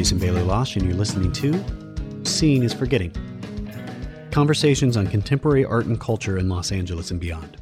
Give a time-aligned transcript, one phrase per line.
[0.00, 3.12] Jason Bailey Losh, and you're listening to Seeing is Forgetting
[4.30, 7.58] Conversations on Contemporary Art and Culture in Los Angeles and Beyond.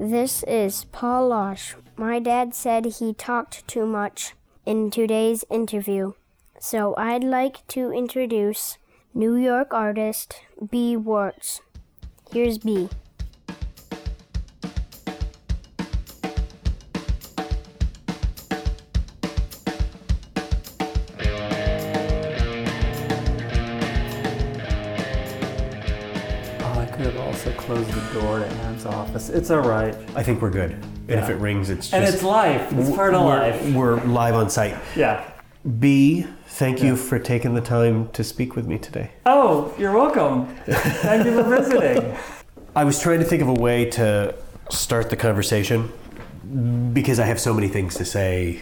[0.00, 1.74] This is Paul Losh.
[1.94, 4.34] My dad said he talked too much
[4.66, 6.14] in today's interview,
[6.58, 8.76] so I'd like to introduce
[9.14, 10.40] New York artist
[10.72, 10.96] B.
[10.96, 11.60] Wurtz.
[12.32, 12.88] Here's B.
[28.86, 29.28] office.
[29.28, 29.94] It's all right.
[30.14, 30.72] I think we're good.
[31.08, 31.94] And if it rings, it's just.
[31.94, 32.72] And it's life.
[32.72, 33.74] It's part of life.
[33.74, 34.76] We're live on site.
[34.96, 35.28] Yeah.
[35.78, 36.86] B, thank Yeah.
[36.86, 39.10] you for taking the time to speak with me today.
[39.26, 40.46] Oh, you're welcome.
[40.66, 42.16] Thank you for visiting.
[42.74, 44.34] I was trying to think of a way to
[44.70, 45.90] start the conversation
[46.92, 48.60] because I have so many things to say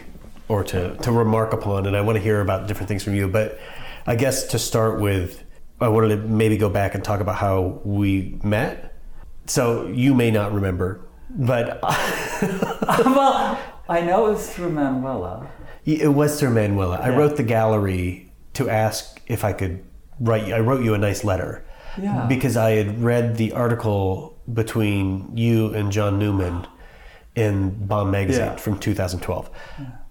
[0.49, 3.29] or to, to remark upon, and I want to hear about different things from you.
[3.29, 3.59] But
[4.07, 5.45] I guess to start with,
[5.81, 8.95] I wanted to maybe go back and talk about how we met.
[9.49, 15.49] So you may not remember, but well, I know it was through Manuela.
[15.85, 16.97] It was through Manuela.
[16.97, 19.83] I wrote the gallery to ask if I could
[20.21, 20.53] write.
[20.53, 21.65] I wrote you a nice letter
[22.01, 22.27] Yeah.
[22.29, 26.67] because I had read the article between you and John Newman
[27.35, 28.57] in Bomb magazine Yeah.
[28.57, 29.51] from 2012.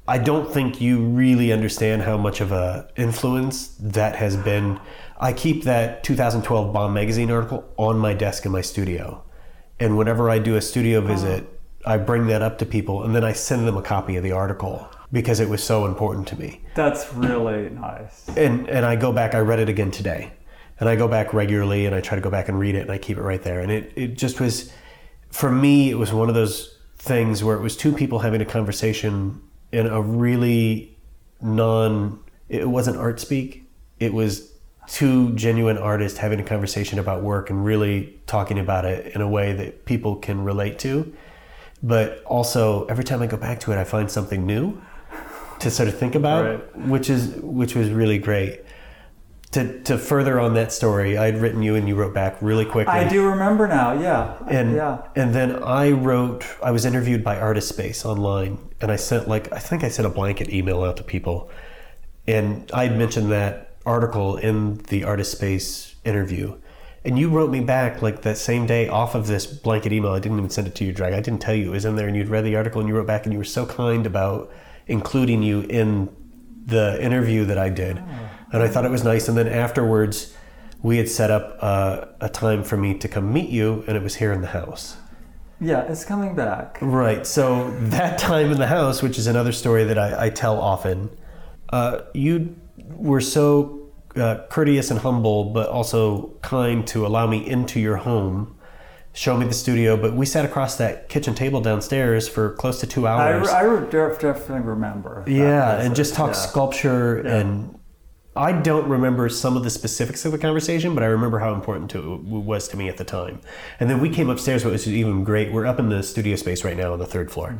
[0.07, 4.79] I don't think you really understand how much of a influence that has been.
[5.19, 9.21] I keep that 2012 Bomb magazine article on my desk in my studio,
[9.79, 11.47] and whenever I do a studio visit,
[11.85, 14.31] I bring that up to people, and then I send them a copy of the
[14.31, 16.61] article because it was so important to me.
[16.75, 18.27] That's really nice.
[18.35, 19.35] And and I go back.
[19.35, 20.33] I read it again today,
[20.79, 22.91] and I go back regularly, and I try to go back and read it, and
[22.91, 23.61] I keep it right there.
[23.61, 24.71] And it it just was,
[25.29, 28.45] for me, it was one of those things where it was two people having a
[28.45, 29.41] conversation
[29.71, 30.97] in a really
[31.41, 32.19] non.
[32.49, 33.69] It wasn't art speak.
[33.99, 34.51] It was
[34.87, 39.27] two genuine artists having a conversation about work and really talking about it in a
[39.27, 41.13] way that people can relate to.
[41.83, 44.81] But also, every time I go back to it, I find something new
[45.59, 46.77] to sort of think about, Right.
[46.87, 48.61] which is which was really great.
[49.51, 52.65] To to further on that story, I had written you and you wrote back really
[52.65, 52.93] quickly.
[52.93, 53.93] I do remember now.
[53.93, 54.35] Yeah.
[54.47, 54.99] And yeah.
[55.15, 56.45] and then I wrote.
[56.63, 60.05] I was interviewed by Artist Space online, and I sent like I think I sent
[60.05, 61.49] a blanket email out to people,
[62.27, 66.59] and I had mentioned that article in the Artist Space interview,
[67.03, 70.11] and you wrote me back like that same day off of this blanket email.
[70.11, 71.13] I didn't even send it to you, Drag.
[71.13, 72.95] I didn't tell you it was in there, and you'd read the article, and you
[72.95, 74.51] wrote back, and you were so kind about
[74.87, 76.09] including you in
[76.65, 77.97] the interview that I did,
[78.51, 79.29] and I thought it was nice.
[79.29, 80.35] And then afterwards,
[80.83, 84.03] we had set up uh, a time for me to come meet you, and it
[84.03, 84.97] was here in the house.
[85.59, 86.77] Yeah, it's coming back.
[86.81, 87.25] Right.
[87.25, 91.09] So that time in the house, which is another story that I, I tell often,
[91.69, 92.55] uh, you
[92.97, 98.57] were so uh, courteous and humble, but also kind to allow me into your home,
[99.13, 99.95] show me the studio.
[99.97, 103.47] But we sat across that kitchen table downstairs for close to two hours.
[103.49, 105.23] I def- definitely remember.
[105.27, 106.33] yeah, and just talk Yeah.
[106.33, 107.35] sculpture Yeah.
[107.37, 107.73] and.
[108.35, 111.89] I don't remember some of the specifics of the conversation, but I remember how important
[111.89, 113.41] to, it was to me at the time.
[113.79, 115.51] And then we came upstairs, which was even great.
[115.51, 117.57] We're up in the studio space right now on the third floor.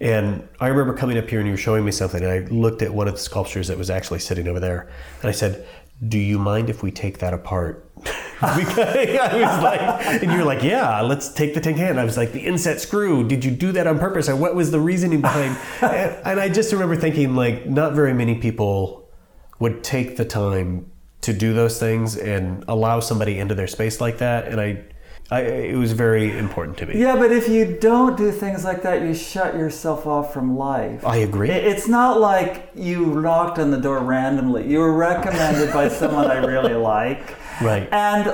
[0.00, 2.82] And I remember coming up here and you were showing me something, and I looked
[2.82, 4.88] at one of the sculptures that was actually sitting over there,
[5.20, 5.66] and I said,
[6.06, 9.80] "Do you mind if we take that apart?" because I was like,
[10.22, 12.80] and you were like, "Yeah, let's take the tin can." I was like, "The inset
[12.80, 13.26] screw.
[13.26, 16.48] Did you do that on purpose, or what was the reasoning behind?" and, and I
[16.48, 19.10] just remember thinking, like, not very many people
[19.58, 20.88] would take the time
[21.22, 24.84] to do those things and allow somebody into their space like that, and I.
[25.30, 26.98] I, it was very important to me.
[26.98, 31.04] Yeah, but if you don't do things like that, you shut yourself off from life.
[31.04, 31.50] I agree.
[31.50, 34.66] It- It's not like you knocked on the door randomly.
[34.66, 37.36] You were recommended by someone I really like.
[37.60, 37.86] Right.
[37.92, 38.28] And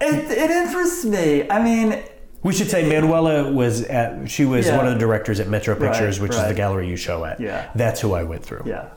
[0.00, 1.48] it, it interests me.
[1.50, 2.02] I mean,
[2.42, 4.28] We should say Manuela was at.
[4.30, 4.76] She was Yeah.
[4.76, 7.40] one of the directors at Metro Right, Pictures, which is the gallery you show at.
[7.40, 7.70] Yeah.
[7.74, 8.64] That's who I went through.
[8.66, 8.88] yeah.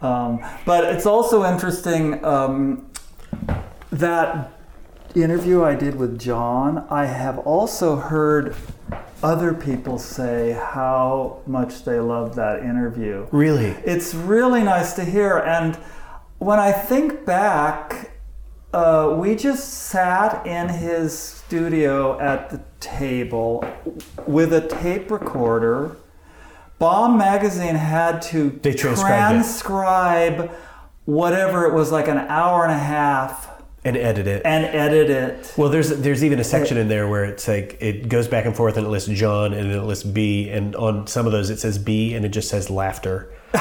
[0.00, 2.86] Um, but it's also interesting um,
[3.90, 4.50] that
[5.14, 6.86] interview I did with John.
[6.90, 8.54] I have also heard
[9.22, 13.26] other people say how much they love that interview.
[13.30, 13.70] Really.
[13.84, 15.38] It's really nice to hear.
[15.38, 15.76] And
[16.38, 18.10] when I think back,
[18.72, 23.64] uh, we just sat in his studio at the table
[24.26, 25.96] with a tape recorder.
[26.78, 29.38] Bomb Magazine had to They transcribed it.
[29.38, 30.50] transcribe
[31.04, 33.51] whatever it was like an hour and a half
[33.84, 34.42] And edit it.
[34.44, 35.54] and edit it.
[35.56, 38.54] well, there's there's even a section in there where it's like it goes back and
[38.54, 41.50] forth and it lists John and then it lists B and on some of those
[41.50, 43.32] it says B and it just says laughter.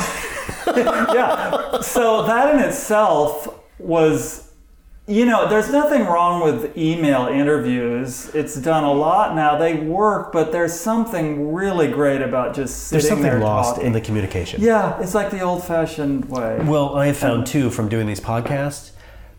[0.67, 1.81] yeah.
[1.81, 3.47] So that in itself
[3.79, 4.51] was
[5.07, 8.33] you know, there's nothing wrong with email interviews.
[8.35, 9.57] It's done a lot now.
[9.57, 13.87] They work, but there's something really great about just sitting There's something there lost talking.
[13.87, 14.61] in the communication.
[14.61, 16.59] Yeah, it's like the old-fashioned way.
[16.63, 18.91] Well, I have found too from doing these podcasts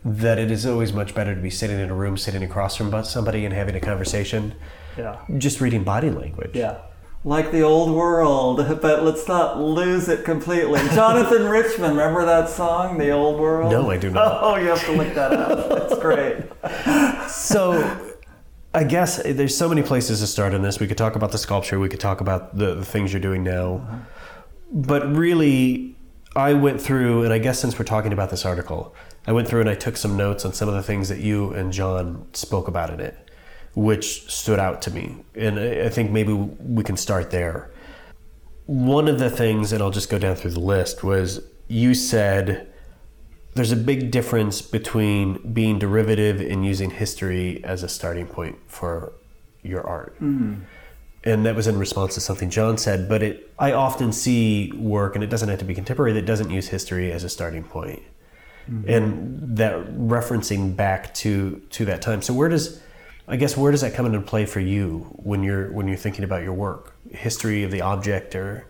[0.05, 3.03] that it is always much better to be sitting in a room, sitting across from
[3.03, 4.53] somebody and having a conversation,
[4.97, 5.17] Yeah.
[5.37, 6.51] just reading body language.
[6.53, 6.79] Yeah.
[7.25, 10.81] Like the old world, but let's not lose it completely.
[10.93, 13.71] Jonathan Richman, remember that song, The Old World?
[13.71, 14.39] No, I do not.
[14.43, 15.71] Oh, you have to look that up.
[15.89, 16.43] It's great.
[17.29, 18.11] So,
[18.73, 20.81] I guess there's so many places to start in this.
[20.81, 21.79] We could talk about the sculpture.
[21.79, 23.75] We could talk about the, the things you're doing now.
[23.75, 23.97] Uh-huh.
[24.73, 25.95] But really,
[26.35, 28.93] I went through, and I guess since we're talking about this article,
[29.25, 31.51] I went through and I took some notes on some of the things that you
[31.53, 33.17] and John spoke about in it,
[33.73, 35.17] which stood out to me.
[35.35, 37.71] And I think maybe we can start there.
[38.65, 42.67] One of the things, and I'll just go down through the list, was you said
[43.55, 49.13] there's a big difference between being derivative and using history as a starting point for
[49.61, 50.15] your art.
[50.15, 50.61] Mm-hmm.
[51.25, 55.15] And that was in response to something John said, but it I often see work
[55.15, 58.03] and it doesn't have to be contemporary that doesn't use history as a starting point.
[58.69, 58.89] Mm-hmm.
[58.89, 62.21] And that referencing back to to that time.
[62.21, 62.81] So where does
[63.27, 66.23] I guess where does that come into play for you when you're when you're thinking
[66.23, 66.95] about your work?
[67.11, 68.67] History of the object or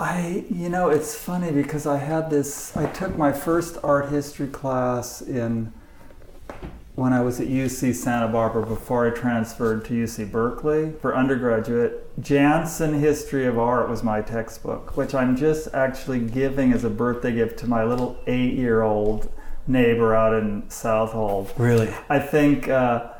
[0.00, 2.76] I, you know, it's funny because I had this.
[2.76, 5.72] I took my first art history class in
[7.02, 12.08] when I was at UC Santa Barbara before I transferred to UC Berkeley for undergraduate.
[12.20, 17.32] Janson History of Art was my textbook, which I'm just actually giving as a birthday
[17.32, 19.32] gift to my little eight-year-old
[19.66, 21.52] neighbor out in Southold.
[21.58, 21.92] Really?
[22.08, 23.10] I think uh,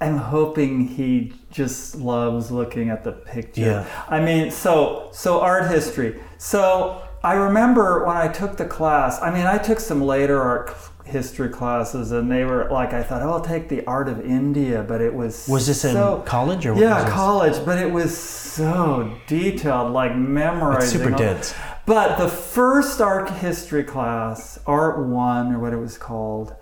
[0.00, 3.60] I'm hoping he just loves looking at the picture.
[3.60, 4.04] Yeah.
[4.08, 6.18] I mean, so so art history.
[6.38, 9.20] So I remember when I took the class.
[9.20, 10.74] I mean, I took some later art
[11.08, 14.84] history classes, and they were like, I thought, oh, I'll take the art of India,
[14.86, 15.94] but it was Was this in
[16.24, 20.82] college or what yeah, college, but it was so detailed, like memorizing.
[20.82, 21.54] It's super dense.
[21.86, 26.54] But the first art history class, Art One, or what it was called,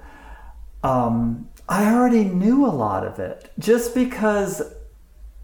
[0.82, 4.62] um, I already knew a lot of it just because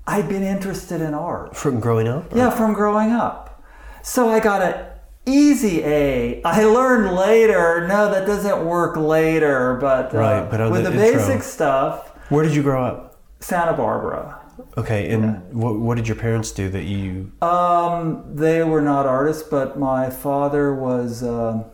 [0.07, 1.57] I'd been interested in art.
[1.57, 2.33] From growing up?
[2.33, 3.63] or- Yeah, from growing up.
[4.03, 4.85] So I got an
[5.27, 6.43] easy A.
[6.45, 10.97] I learned later, no, that doesn't work later, but, uh, Right, but with the the,
[10.97, 13.21] basic stuff, Where did you grow up?
[13.41, 14.39] Santa Barbara.
[14.77, 17.33] Okay, and what, what did your parents do that you?
[17.43, 21.65] Um, they were not artists, but my father was uh,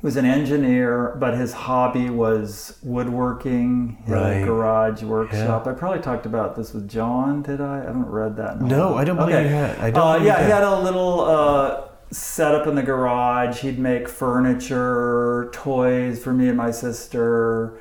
[0.00, 4.02] he was an engineer, but his hobby was woodworking.
[4.06, 4.42] He Right.
[4.42, 5.66] a garage workshop.
[5.66, 7.42] I probably talked about this with John.
[7.42, 7.78] Did I?
[7.78, 8.60] I haven't read that.
[8.60, 8.94] No.
[8.96, 9.78] I don't believe you had.
[9.78, 13.60] I don't uh, yeah, he had a little uh, setup in the garage.
[13.60, 17.78] He'd make furniture, toys for me and my sister.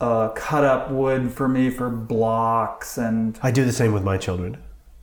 [0.00, 4.16] Uh, cut up wood for me for blocks and I do the same with my
[4.16, 4.56] children.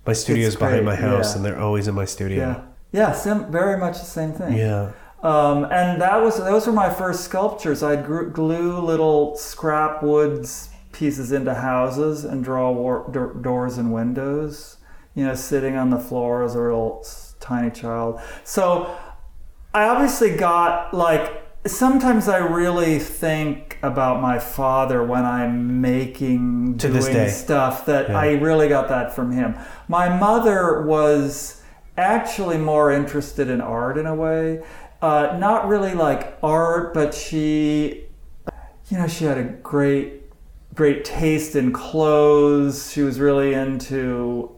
[0.08, 1.36] My studio is behind my house, yeah.
[1.36, 2.66] and they're always in my studio.
[2.92, 4.56] yeah, sim- very much the same thing.
[4.58, 4.92] Yeah.
[5.22, 7.84] Um, and that was those were my first sculptures.
[7.84, 13.92] I'd gr- glue little scrap woods pieces into houses and draw war- do- doors and
[13.94, 14.78] windows.
[15.14, 18.20] You know, sitting on the floor as a s- tiny child.
[18.44, 18.96] So
[19.74, 26.88] I obviously got like sometimes I really think about my father when I'm making To
[26.90, 28.20] doing stuff that Yeah.
[28.20, 29.56] I really got that from him.
[29.88, 31.62] My mother was
[31.98, 34.64] actually more interested in art in a way.
[35.02, 38.06] Uh, not really like art, but she,
[38.90, 40.24] you know, she had a great,
[40.74, 42.92] great taste in clothes.
[42.92, 44.57] She was really into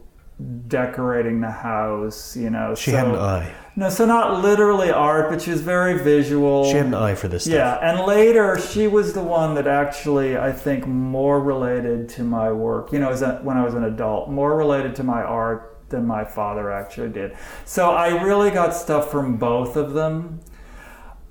[0.68, 2.74] decorating the house, you know.
[2.74, 3.52] She so, had an eye.
[3.76, 6.64] No, so not literally art, but she was very visual.
[6.64, 7.54] She had an eye for this stuff.
[7.54, 12.52] Yeah, and later she was the one that actually I think more related to my
[12.52, 12.92] work.
[12.92, 16.06] You know, as a, when I was an adult, more related to my art than
[16.06, 17.36] my father actually did.
[17.64, 20.40] So I really got stuff from both of them.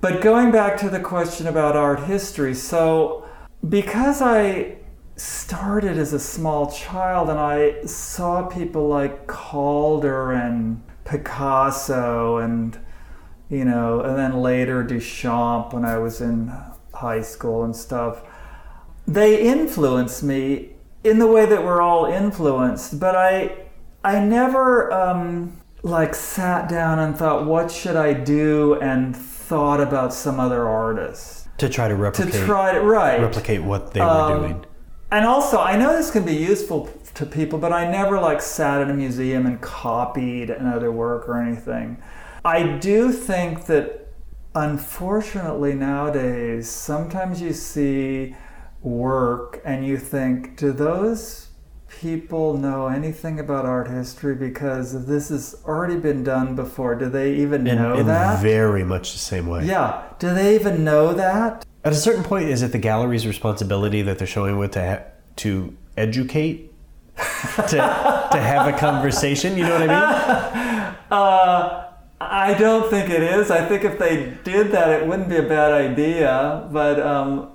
[0.00, 3.26] But going back to the question about art history, so
[3.68, 4.79] because I
[5.20, 12.78] started as a small child and I saw people like Calder and Picasso and
[13.48, 16.52] you know, and then later Duchamp when I was in
[16.94, 18.22] high school and stuff.
[19.08, 20.70] They influenced me
[21.02, 23.56] in the way that we're all influenced, but I
[24.04, 30.14] I never um, like sat down and thought, what should I do, and thought about
[30.14, 33.20] some other artist To try to replicate to try it right.
[33.20, 34.64] replicate what they were Um, doing.
[35.12, 38.80] And also, I know this can be useful to people, but I never like sat
[38.80, 42.00] in a museum and copied another work or anything.
[42.44, 44.08] I do think that
[44.54, 48.36] unfortunately nowadays, sometimes you see
[48.82, 51.48] work and you think, do those
[51.88, 56.94] people know anything about art history because this has already been done before?
[56.94, 58.40] Do they even In, know in that?
[58.40, 59.66] very much the same way.
[59.66, 60.04] yeah.
[60.20, 61.66] Do they even know that?
[61.84, 65.02] At a certain point, is it the gallery's responsibility that they're showing with to ha-
[65.36, 66.72] to educate,
[67.16, 69.56] to to have a conversation?
[69.56, 70.96] You know what I mean?
[71.10, 73.50] Uh, I don't think it is.
[73.50, 76.68] I think if they did that, it wouldn't be a bad idea.
[76.70, 77.50] But um,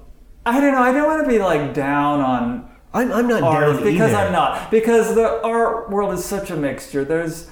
[0.45, 0.81] I don't know.
[0.81, 4.15] I don't want to be like down on I'm, I'm not art down because either.
[4.15, 4.71] I'm not.
[4.71, 7.03] Because the art world is such a mixture.
[7.03, 7.49] There's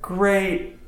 [0.00, 0.78] great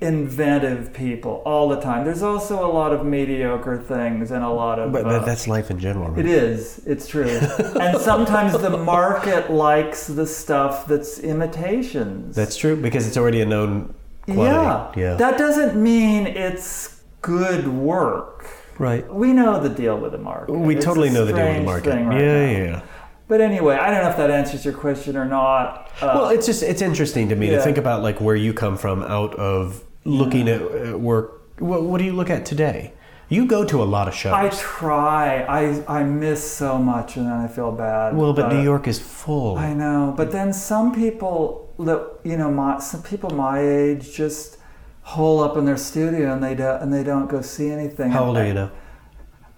[0.00, 2.04] inventive people all the time.
[2.04, 5.70] There's also a lot of mediocre things and a lot of But, uh, that's life
[5.70, 6.10] in general.
[6.10, 6.20] Right?
[6.20, 6.82] it is.
[6.86, 7.28] It's true.
[7.28, 12.36] and sometimes the market likes the stuff that's imitations.
[12.36, 13.94] That's true because it's already a known
[14.26, 14.34] yeah.
[14.34, 15.00] quantity.
[15.00, 15.14] Yeah.
[15.14, 18.46] That doesn't mean it's good work.
[18.78, 19.06] right.
[19.12, 20.52] We know the deal with the market.
[20.52, 21.90] We It's totally know the deal with the market.
[21.90, 22.50] right yeah, now.
[22.50, 22.82] yeah, yeah.
[23.26, 25.90] But anyway, I don't know if that answers your question or not.
[26.00, 28.76] Uh, Well, it's just it's interesting to me to think about like where you come
[28.76, 31.40] from out of looking at uh, work.
[31.58, 32.92] What, what do you look at today?
[33.30, 34.34] You go to a lot of shows.
[34.34, 35.42] I try.
[35.48, 38.14] I I miss so much, and then I feel bad.
[38.14, 38.62] well, but about New.
[38.62, 39.56] York is full.
[39.56, 44.58] I know, but then some people that you know, my some people my age just
[45.02, 48.10] hole up in their studio and they don't and they don't go see anything.
[48.10, 48.70] How old are you now?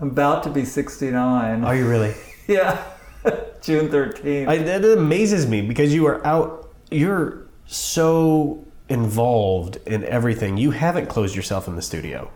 [0.01, 1.65] I'm about to be 69.
[1.65, 2.15] Are you really?
[2.49, 2.83] yeah,
[3.62, 4.49] June 13th.
[4.49, 6.73] I, that amazes me because you are out.
[6.90, 10.56] You're so involved in everything.
[10.56, 12.30] You haven't closed yourself in the studio.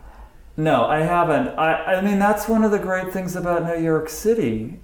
[0.57, 1.47] no, I haven't.
[1.57, 4.79] I I mean, that's one of the great things about New York City,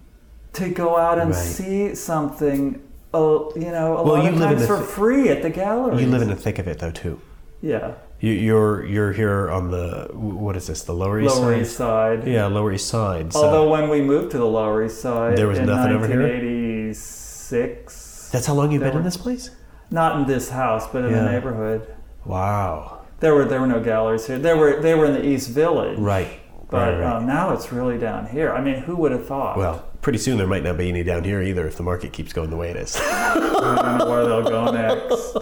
[0.53, 1.39] to go out and Right.
[1.39, 2.81] see something.
[3.13, 5.41] Uh, you know, a Well, lot you of live in times for th- free at
[5.41, 6.01] the gallery.
[6.03, 7.19] You live in the thick of it though too.
[7.61, 10.81] yeah, You, you're you're here on the what is this?
[10.83, 11.61] The Lower East Lower Side.
[11.61, 12.27] East Side.
[12.27, 13.31] Yeah, Lower East Side.
[13.31, 16.07] So Although when we moved to the Lower East Side There was in nothing over
[16.07, 16.19] here?
[16.21, 19.51] 1986, that's how long you've been in this place.
[19.91, 21.23] not in this house, but in Yeah.
[21.23, 21.87] the neighborhood.
[22.25, 23.01] Wow.
[23.19, 24.37] There were there were no galleries here.
[24.39, 26.27] There were they were in the East Village, Right.
[26.69, 27.15] But right, right.
[27.17, 28.51] Um, now it's really down here.
[28.51, 29.57] I mean, who would have thought?
[29.57, 32.33] well, pretty soon there might not be any down here either if the market keeps
[32.33, 32.97] going the way it is.
[32.99, 35.37] I don't know where they'll go next.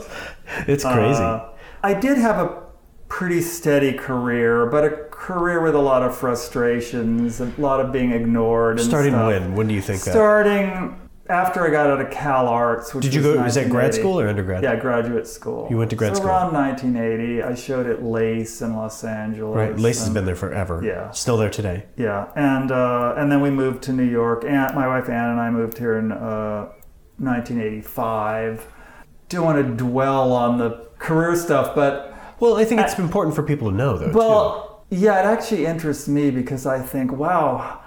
[0.68, 1.24] it's crazy.
[1.24, 1.46] Uh,
[1.82, 2.62] I did have a
[3.16, 8.12] pretty steady career, but a career with a lot of frustrations, a lot of being
[8.12, 8.78] ignored.
[8.78, 9.28] And Starting stuff.
[9.28, 9.56] when?
[9.56, 10.12] When do you think that?
[10.12, 13.42] Starting after I got out of Cal Arts, which Did you was go?
[13.42, 14.64] Was that grad school or undergrad?
[14.64, 15.66] Yeah, graduate school.
[15.70, 16.30] You went to grad so school.
[16.30, 17.42] around 1980.
[17.42, 19.56] I showed at Lace in Los Angeles.
[19.56, 19.80] Right.
[19.80, 20.82] Lace has been there forever.
[20.84, 21.12] Yeah.
[21.12, 21.86] Still there today.
[21.96, 24.44] Yeah, and uh, and then we moved to New York.
[24.44, 26.68] And my wife Ann and I moved here in uh,
[27.20, 28.68] 1985.
[29.30, 33.44] Don't want to dwell on the career stuff, but Well, I think it's important for
[33.44, 34.12] people to know though.
[34.12, 37.82] well, yeah, it actually interests me because I think, wow,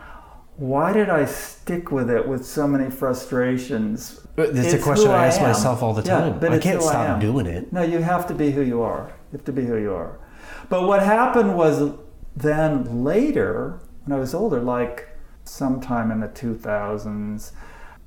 [0.56, 4.16] why did I stick with it with so many frustrations?
[4.16, 4.28] too.
[4.36, 6.38] But It's, a It's question who I I ask myself all the Yeah, time.
[6.40, 7.20] but I it's can't I stop am.
[7.20, 7.72] doing it.
[7.72, 9.12] No, you have to be who you are.
[9.32, 10.18] You have to be who you are.
[10.68, 11.92] But what happened was
[12.36, 15.08] then later, when I was older, like
[15.44, 17.52] sometime in the 2000s,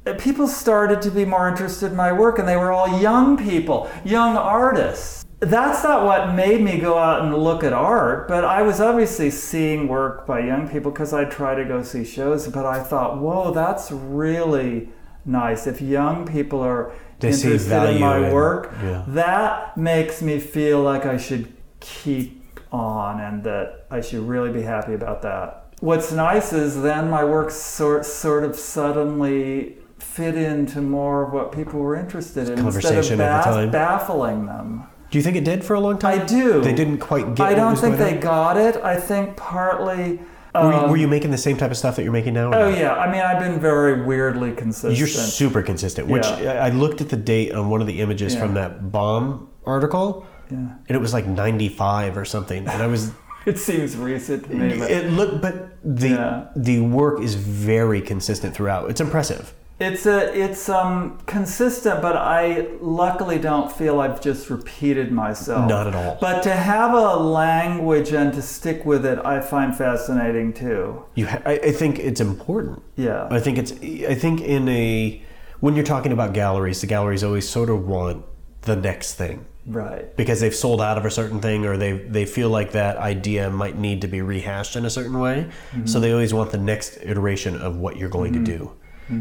[0.05, 3.37] uh, people started to be more interested in my work, and they were all young
[3.37, 5.25] people, young artists.
[5.41, 9.31] That's not what made me go out and look at art, but I was obviously
[9.31, 12.47] seeing work by young people because I try to go see shows.
[12.47, 14.89] But I thought, whoa, that's really
[15.25, 15.65] nice.
[15.65, 19.03] If young people are They interested in my in- work, yeah.
[19.07, 24.61] that makes me feel like I should keep on and that I should really be
[24.61, 25.73] happy about that.
[25.79, 31.51] What's nice is then my work sort sort of suddenly fit into more of what
[31.51, 33.71] people were interested in instead of Conversation over ba- time.
[33.71, 34.83] baffling them.
[35.11, 36.21] Do you think it did for a long time?
[36.21, 36.61] I do.
[36.61, 37.51] They didn't quite get.
[37.51, 37.51] It.
[37.51, 38.19] I don't think they on?
[38.21, 38.77] got it.
[38.77, 40.19] I think partly.
[40.53, 42.47] Were, you, um, were you making the same type of stuff that you're making now?
[42.47, 42.77] Oh not?
[42.77, 44.97] yeah, I mean I've been very weirdly consistent.
[44.97, 46.07] You're super consistent.
[46.09, 46.63] Which Yeah.
[46.63, 50.57] I looked at the date on one of the images from that bomb article, yeah.
[50.57, 53.11] and it was like 95 or something, and I was.
[53.43, 56.45] It seems recent to me, but It looked, but the Yeah.
[56.55, 58.91] the work is very consistent throughout.
[58.91, 59.53] It's impressive.
[59.81, 65.67] It's a it's um consistent, but I luckily don't feel I've just repeated myself.
[65.67, 66.17] Not at all.
[66.21, 71.03] But to have a language and to stick with it, I find fascinating too.
[71.15, 72.83] You, ha- I, I think it's important.
[72.95, 73.27] Yeah.
[73.31, 73.71] I think it's.
[74.11, 75.21] I think in a
[75.61, 78.25] when you're talking about galleries, the galleries always sort of want
[78.61, 80.15] the next thing Right.
[80.15, 83.49] because they've sold out of a certain thing or they they feel like that idea
[83.49, 85.49] might need to be rehashed in a certain way.
[85.85, 88.71] So they always want the next iteration of what you're going to do.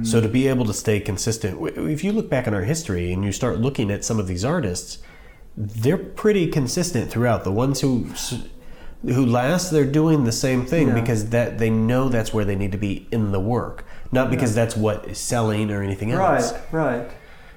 [0.04, 3.24] So to be able to stay consistent, if you look back in our history and
[3.24, 4.98] you start looking at some of these artists,
[5.56, 7.44] they're pretty consistent throughout.
[7.44, 8.06] The ones who
[9.02, 10.94] who last, they're doing the same thing Yeah.
[11.00, 14.54] because that they know that's where they need to be in the work, not because
[14.54, 16.52] that's what is selling or anything else.
[16.70, 17.10] Right, right.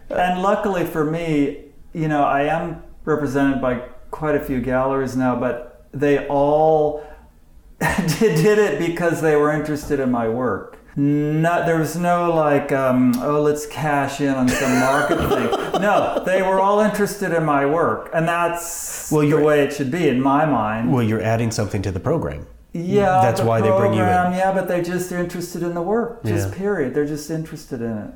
[0.10, 5.36] And luckily for me, you know, I am represented by quite a few galleries now,
[5.36, 7.06] but they all
[7.80, 10.78] did, did it because they were interested in my work.
[10.96, 15.18] Not, there was no like, um, oh, let's cash in on some market
[15.72, 15.82] thing.
[15.82, 19.90] No, they were all interested in my work, and that's Well, the way it should
[19.92, 20.94] be in my mind.
[20.94, 22.46] Well, you're adding something to the program.
[22.74, 24.08] Yeah, That's the why they bring you in.
[24.08, 26.24] program, Yeah, but they're just interested in the work.
[26.24, 26.56] Just Yeah.
[26.56, 26.94] period.
[26.96, 28.10] They're just interested in it.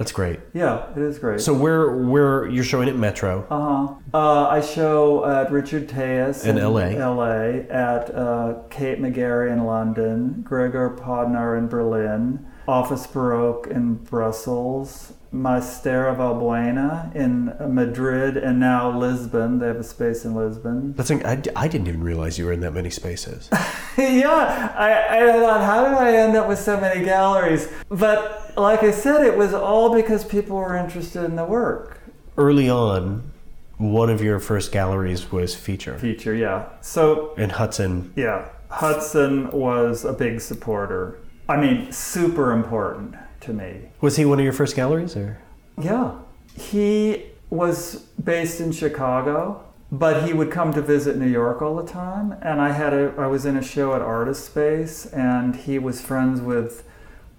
[0.00, 0.40] That's great.
[0.54, 1.42] Yeah, it is great.
[1.42, 3.46] So where where you're showing at Metro.
[3.50, 3.94] Uh-huh.
[4.14, 6.96] Uh, I show at Richard Telles In LA.
[6.96, 15.12] LA, at uh, Kate MacGarry in London, Gregor Podnar in Berlin, Office Baroque in Brussels,
[15.32, 19.60] Maisterravalbuena in Madrid, and now Lisbon.
[19.60, 20.92] They have a space in Lisbon.
[20.94, 23.48] That's I, I didn't even realize you were in that many spaces.
[23.98, 27.72] yeah, I, I thought, how did I end up with so many galleries?
[27.88, 32.00] But like I said, it was all because people were interested in the work.
[32.36, 33.30] Early on,
[33.76, 36.68] one of your first galleries was feature Feature, yeah.
[36.80, 38.12] So in Hudson.
[38.16, 41.18] Yeah, Hudson was a big supporter.
[41.48, 43.88] I mean, super important to me.
[44.00, 45.38] Was he one of your first galleries, or
[45.80, 46.12] Yeah.
[46.54, 51.86] He was based in Chicago, but he would come to visit New York all the
[51.90, 52.34] time.
[52.42, 56.00] And I had a I was in a show at Artist Space and he was
[56.00, 56.84] friends with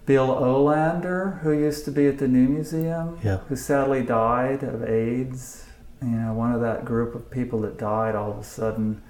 [0.06, 3.38] Bill Olander, who used to be at the New Museum, Yeah.
[3.48, 5.64] who sadly died of AIDS.
[6.02, 9.00] You know, one of that group of people that died all of a sudden.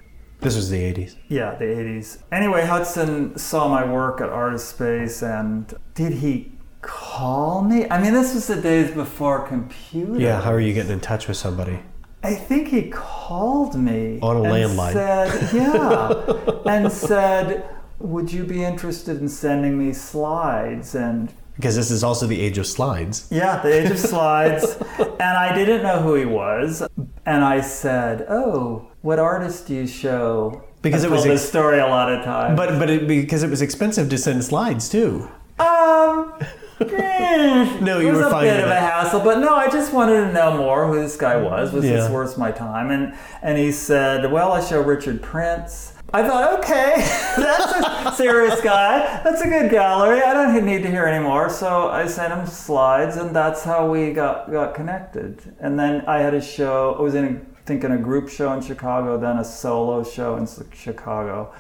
[0.41, 1.15] this was the '80s?
[1.29, 2.19] Yeah, the 80s.
[2.33, 7.89] Anyway, Hudson saw my work at Artist Space and did he call me?
[7.89, 10.19] I mean, this was the days before computers.
[10.21, 10.41] Yeah.
[10.41, 11.79] How are you getting in touch with somebody?
[12.25, 14.93] I think he called me On a and landline.
[14.93, 17.69] Said, yeah, and said,
[17.99, 22.59] "Would you be interested in sending me slides?" And Because this is also the age
[22.59, 23.27] of slides.
[23.31, 24.77] yeah, the age of slides.
[24.99, 26.83] and I didn't know who he was.
[27.27, 31.49] And I said, "Oh, what artist do you show?" Because I it was ex- this
[31.49, 32.57] story a lot of times.
[32.57, 35.29] But but it, because it was expensive to send slides too.
[35.59, 36.35] Um.
[36.81, 39.93] Eh, No, you it was were a bit of a hassle, but no, I just
[39.93, 41.73] wanted to know more who this guy was.
[41.73, 41.93] Was Yeah.
[41.97, 42.91] this worth my time?
[42.91, 46.93] And and he said, "Well, I show Richard Prince." I thought, okay,
[47.39, 49.23] that's a serious guy.
[49.25, 50.21] That's a good gallery.
[50.21, 51.49] I don't need to hear anymore.
[51.49, 55.55] So I sent him slides, and that's how we got got connected.
[55.61, 56.97] And then I had a show.
[56.99, 60.05] I was in, a, I think, in a group show in Chicago, then a solo
[60.05, 61.53] show in Chicago.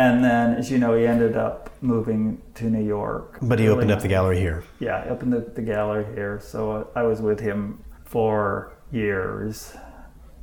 [0.00, 3.38] And then, as you know, he ended up moving to New York.
[3.42, 4.64] But he opened up the gallery here.
[4.78, 6.40] yeah, I opened the, the gallery here.
[6.42, 9.74] So uh, I was with him for years.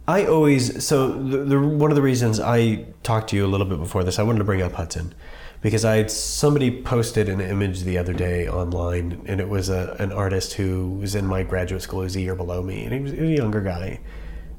[0.08, 3.66] I always so the, the one of the reasons I talked to you a little
[3.66, 5.16] bit before this, I wanted to bring up Hudson
[5.62, 9.96] because I had somebody posted an image the other day online, and it was a,
[9.98, 12.94] an artist who was in my graduate school, he was a year below me, and
[12.94, 14.00] he was, he was a younger guy,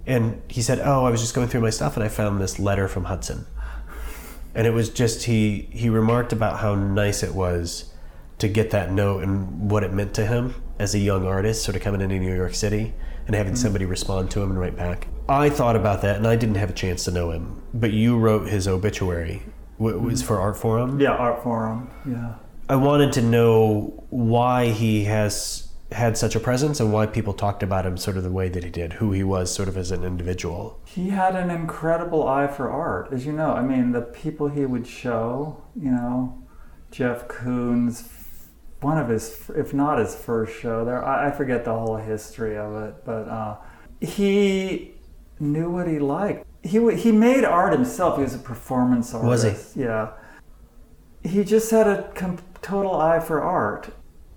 [0.06, 2.58] and he said, "Oh, I was just going through my stuff, and I found this
[2.58, 3.46] letter from Hudson."
[4.58, 7.94] And it was just he he remarked about how nice it was
[8.38, 11.76] to get that note and what it meant to him as a young artist sort
[11.76, 12.92] of coming into New York City
[13.26, 13.62] and having mm-hmm.
[13.62, 15.06] somebody respond to him and write back.
[15.28, 18.18] I thought about that and I didn't have a chance to know him, but you
[18.18, 19.44] wrote his obituary.
[19.76, 20.26] What was mm-hmm.
[20.26, 21.00] for Art Forum?
[21.00, 21.90] Yeah, art forum.
[22.04, 22.34] Yeah.
[22.68, 27.62] I wanted to know why he has had such a presence and why people talked
[27.62, 29.90] about him sort of the way that he did, who he was sort of as
[29.90, 30.80] an individual.
[30.84, 33.52] He had an incredible eye for art, as you know.
[33.52, 36.42] I mean, the people he would show, you know,
[36.90, 38.08] Jeff Koons,
[38.80, 42.74] one of his, if not his first show there, I, forget the whole history of
[42.82, 43.56] it, but uh,
[44.00, 44.94] he
[45.40, 46.46] knew what he liked.
[46.62, 48.16] He, he made art himself.
[48.16, 49.44] He was a performance artist.
[49.44, 49.82] Was he?
[49.82, 50.10] Yeah.
[51.24, 53.90] He just had a com- total eye for art.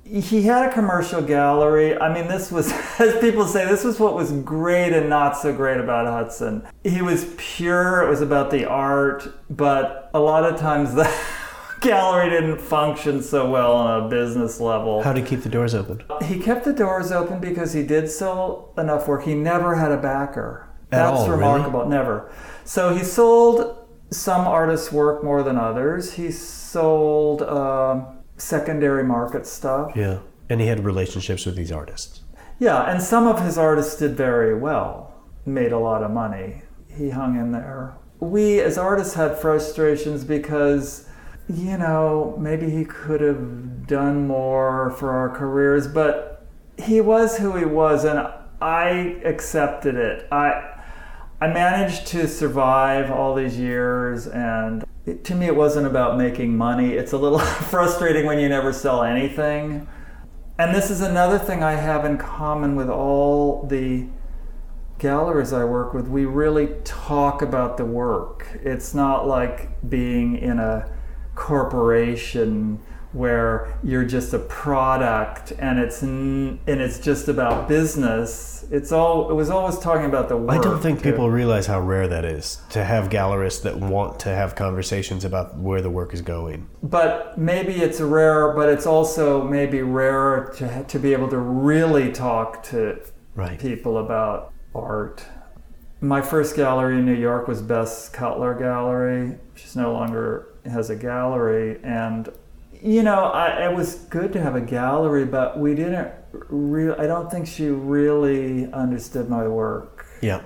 [0.04, 1.98] He had a commercial gallery.
[1.98, 5.54] I mean, this was, as people say, this was what was great and not so
[5.54, 6.68] great about Hudson.
[6.84, 11.10] He was pure, it was about the art, but a lot of times the
[11.82, 15.02] gallery didn't function so well on a business level.
[15.02, 16.04] How to keep the doors open?
[16.24, 19.24] He kept the doors open because he did sell enough work.
[19.24, 20.68] He never had a backer.
[20.92, 21.40] At That's all, really?
[21.40, 21.88] remarkable.
[21.88, 22.30] Never.
[22.66, 23.78] So he sold
[24.10, 26.14] some artists' work more than others.
[26.14, 29.92] He sold um, secondary market stuff.
[29.96, 30.20] Yeah.
[30.50, 32.22] And he had relationships with these artists.
[32.60, 35.14] Yeah, and some of his artists did very well,
[35.46, 36.64] made a lot of money.
[36.96, 37.96] He hung in there.
[38.20, 41.08] We as artists had frustrations because,
[41.50, 46.46] you know, maybe he could have done more for our careers, but
[46.78, 48.28] he was who he was, and
[48.62, 50.28] I accepted it.
[50.32, 50.68] I
[51.40, 56.56] I managed to survive all these years, and it, to me, it wasn't about making
[56.56, 56.94] money.
[56.94, 57.40] It's a little
[57.72, 59.88] frustrating when you never sell anything.
[60.58, 64.06] And this is another thing I have in common with all the
[65.00, 66.08] galleries I work with.
[66.08, 68.48] We really talk about the work.
[68.62, 70.92] It's not like being in a
[71.34, 72.80] corporation
[73.14, 78.66] where you're just a product and it's n- and it's just about business.
[78.72, 80.52] It's all it was always talking about the work.
[80.52, 81.12] I don't think too.
[81.12, 85.58] people realize how rare that is to have gallerists that want to have conversations about
[85.58, 86.70] where the work is going.
[86.82, 92.12] but maybe it's rare, but it's also maybe rarer to to be able to really
[92.12, 93.00] talk to
[93.36, 93.58] Right.
[93.60, 95.26] people about art.
[96.02, 99.38] My first gallery in New York was Bess Cutler Gallery.
[99.56, 102.28] She's no longer has a gallery, and
[102.82, 106.12] you know, I, it was good to have a gallery, but we didn't.
[106.50, 110.06] Re- I don't think she really understood my work.
[110.22, 110.42] Yeah.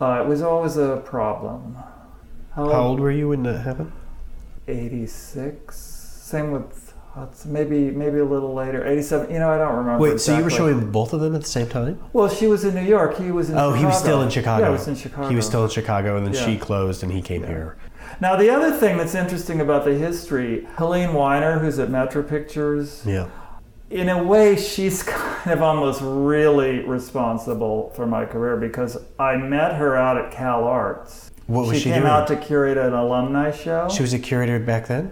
[0.00, 1.76] Uh, it was always a problem.
[2.54, 3.92] How old were you when that happened?
[4.66, 5.76] 86.
[5.76, 7.52] Same with Hudson.
[7.52, 8.86] Maybe maybe a little later.
[8.86, 9.30] 87.
[9.32, 9.98] You know, I don't remember.
[10.00, 12.00] Wait, so you were showing both of them at the same time?
[12.12, 13.18] Well, she was in New York.
[13.18, 13.56] He was in.
[13.56, 13.78] Oh, Chicago.
[13.78, 14.62] he was still in Chicago.
[14.64, 15.28] Yeah, he was in Chicago.
[15.28, 16.46] He was still in Chicago, and then Yeah.
[16.46, 17.76] she closed, and he came here.
[18.20, 23.02] Now, the other thing that's interesting about the history, Helene Winer, who's at Metro Pictures,
[23.06, 23.28] Yeah.
[23.88, 29.76] in a way, she's kind of almost really responsible for my career because I met
[29.76, 31.30] her out at Cal Arts.
[31.46, 32.12] What was she she came doing?
[32.12, 33.88] out to curate an alumni show.
[33.88, 35.10] She was a curator back then.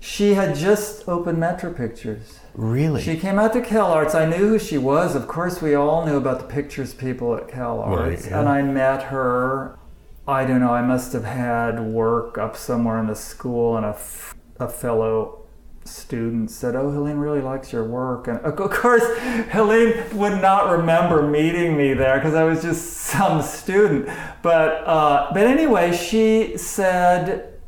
[0.00, 2.40] She had just opened Metro Pictures.
[2.54, 3.02] Really?
[3.02, 4.14] She came out to Cal Arts.
[4.14, 5.14] I knew who she was.
[5.14, 8.26] Of course, we all knew about the pictures people at Cal Right, Arts.
[8.26, 8.40] yeah.
[8.40, 9.78] And I met her.
[10.28, 13.90] I don't know, I must have had work up somewhere in the school, and a,
[13.90, 15.46] f- a fellow
[15.84, 18.26] student said, Oh, Helene really likes your work.
[18.26, 19.04] And of course,
[19.50, 24.08] Helene would not remember meeting me there because I was just some student.
[24.42, 27.60] But, uh, but anyway, she said,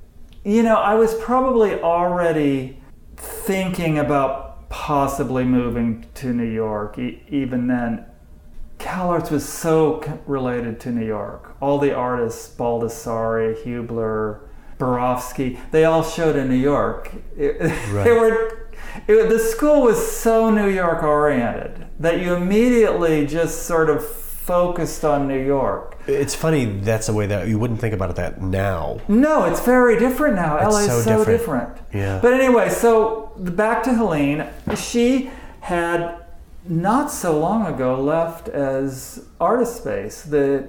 [0.45, 2.81] You know, I was probably already
[3.17, 8.05] thinking about possibly moving to New York e- even then.
[8.79, 11.57] Cal Arts was so related to New York.
[11.61, 14.41] All the artists, Baldessari, Huebler,
[14.79, 17.11] Borofsky, they all showed in New York.
[17.37, 17.61] It-
[17.93, 18.05] Right.
[18.05, 18.69] They were,
[19.09, 25.05] it, the school was so New York oriented that you immediately just sort of focused
[25.05, 25.97] on New York.
[26.07, 26.65] It's funny.
[26.65, 28.99] That's the way that you wouldn't think about it that now.
[29.09, 30.57] No, it's very different now.
[30.57, 31.39] It's LA is so so, different.
[31.41, 31.79] different.
[31.93, 32.19] Yeah.
[32.23, 34.47] But anyway, so back to Helene.
[34.77, 36.25] She had
[36.69, 40.23] not so long ago left as artist space.
[40.23, 40.69] The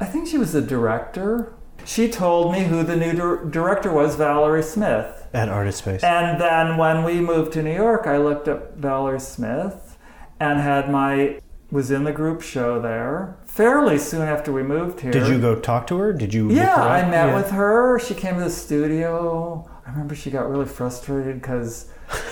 [0.00, 1.54] I think she was the director.
[1.84, 5.26] She told me who the new dir- director was, Valerie Smith.
[5.34, 6.04] At Artist Space.
[6.04, 9.96] And then when we moved to New York, I looked up Valerie Smith
[10.38, 11.40] and had my
[11.72, 13.36] was in the group show there.
[13.46, 15.10] Fairly soon after we moved here.
[15.10, 16.12] Did you go talk to her?
[16.12, 16.50] Did you?
[16.52, 17.34] Yeah, I met Yeah.
[17.34, 17.98] with her.
[17.98, 19.68] She came to the studio.
[19.86, 21.86] I remember she got really frustrated because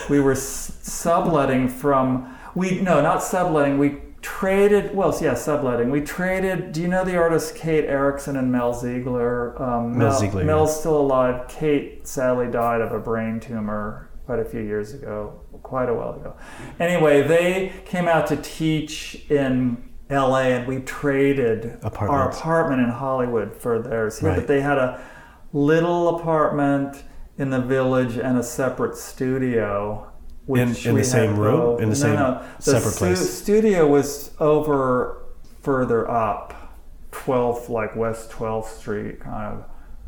[0.09, 3.77] we were subletting from we no not subletting.
[3.77, 5.89] We traded well yeah subletting.
[5.89, 6.71] We traded.
[6.71, 9.61] Do you know the artists Kate Ericson and Mel Ziegler?
[9.61, 11.47] Um, Mel Ziegler, Mel's still alive.
[11.47, 16.13] Kate sadly died of a brain tumor quite a few years ago, quite a while
[16.13, 16.35] ago.
[16.79, 23.55] Anyway, they came out to teach in LA and we traded our apartment in Hollywood
[23.55, 24.35] for theirs here, Right.
[24.37, 25.01] but they had a
[25.53, 27.03] little apartment
[27.37, 30.10] in the village and a separate studio.
[30.55, 31.75] In- which in the we same room?
[31.81, 32.43] In the no, same no.
[32.57, 33.29] The separate stu- place?
[33.33, 35.23] studio was over
[35.61, 36.73] further up,
[37.11, 39.65] 12th, like West 12th Street, kind of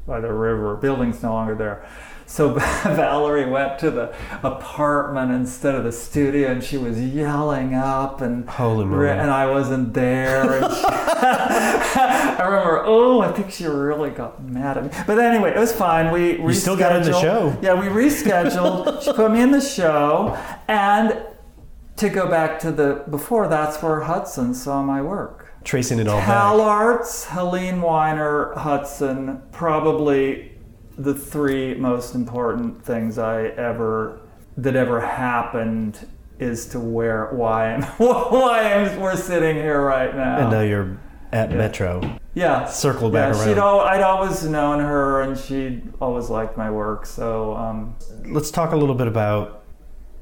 [0.08, 0.75] by the river.
[0.75, 1.86] Building's no longer there.
[2.34, 2.50] So
[2.84, 8.50] Valerie went to the apartment instead of the studio, and she was yelling up, and
[8.50, 9.10] Holy moly.
[9.10, 10.58] and I wasn't there.
[10.58, 14.89] And she, I remember, oh, I think she really got mad at me.
[15.06, 16.12] But anyway, it was fine.
[16.12, 17.56] We You still got in the show.
[17.62, 19.04] Yeah, we rescheduled.
[19.04, 20.36] she put me in the show,
[20.67, 21.24] and
[21.98, 25.52] to go back to the before, that's where Hudson saw my work.
[25.63, 26.67] Tracing it all Cal back.
[26.67, 30.53] Arts, Helene Winer, Hudson, probably
[30.97, 34.21] the three most important things I ever
[34.58, 36.08] that ever happened
[36.39, 40.39] is to where why I'm why I'm, we're sitting here right now.
[40.39, 40.97] And now you're
[41.32, 42.19] at Metro.
[42.36, 43.49] yeah, Circle back yeah, around.
[43.49, 47.08] She'd al- I'd always known her, and she'd always liked my work.
[47.08, 49.63] So um, Let's talk a little bit about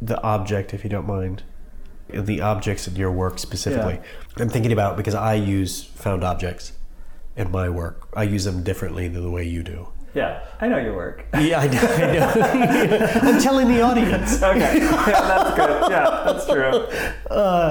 [0.01, 1.43] the object, if you don't mind.
[2.09, 3.99] The objects in your work specifically.
[4.37, 6.73] I'm thinking about because I use found objects
[7.35, 8.07] in my work.
[8.13, 9.89] I use them differently than the way you do.
[10.13, 11.25] Yeah, I know your work.
[11.39, 11.79] Yeah, I know.
[11.79, 13.07] I know.
[13.29, 14.41] I'm telling the audience.
[14.51, 15.91] Okay, yeah, that's good.
[15.91, 16.87] Yeah, that's true.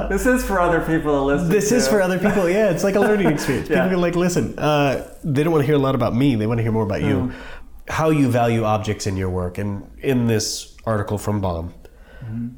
[0.09, 1.47] this is for other people to listen.
[1.49, 2.49] Uh, This is for other people.
[2.49, 3.69] Yeah, it's like a learning experience.
[3.69, 3.77] Yeah.
[3.83, 4.59] People can like listen.
[4.59, 6.35] Uh, they don't want to hear a lot about me.
[6.37, 7.17] They want to hear more about you.
[7.17, 7.35] Mm.
[7.89, 9.59] How you value objects in your work.
[9.59, 11.75] And in this article from Bomb,
[12.25, 12.49] Mm-hmm.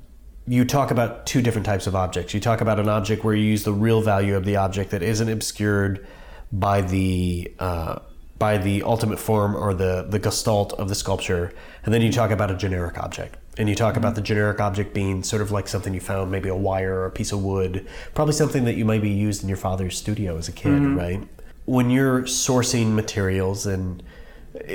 [0.49, 2.35] you talk about two different types of objects.
[2.35, 5.03] You talk about an object where you use the real value of the object that
[5.03, 6.05] isn't obscured
[6.53, 8.01] by the uh,
[8.43, 11.53] by the ultimate form or the the gestalt of the sculpture,
[11.85, 13.37] and then you talk about a generic object.
[13.57, 16.49] And you talk about the generic object being sort of like something you found, maybe
[16.49, 19.59] a wire or a piece of wood, probably something that you maybe used in your
[19.59, 20.99] father's studio as a kid, mm-hmm.
[20.99, 21.21] right?
[21.67, 24.03] When you're sourcing materials, and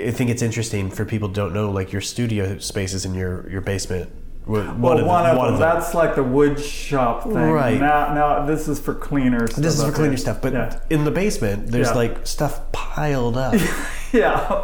[0.07, 3.49] I think it's interesting for people who don't know, like your studio spaces in your
[3.49, 4.07] your basement.
[4.45, 5.53] One Well, of the- one of one them.
[5.55, 5.59] of.
[5.59, 7.51] That's like the wood shop thing.
[7.63, 7.77] Right.
[7.81, 9.61] Now, now this is for cleaner stuff.
[9.61, 10.25] This is for cleaner here.
[10.25, 10.79] stuff, but yeah.
[10.89, 12.03] in the basement, there's Yeah.
[12.03, 12.66] like stuff
[12.97, 13.53] piled up.
[14.11, 14.63] yeah.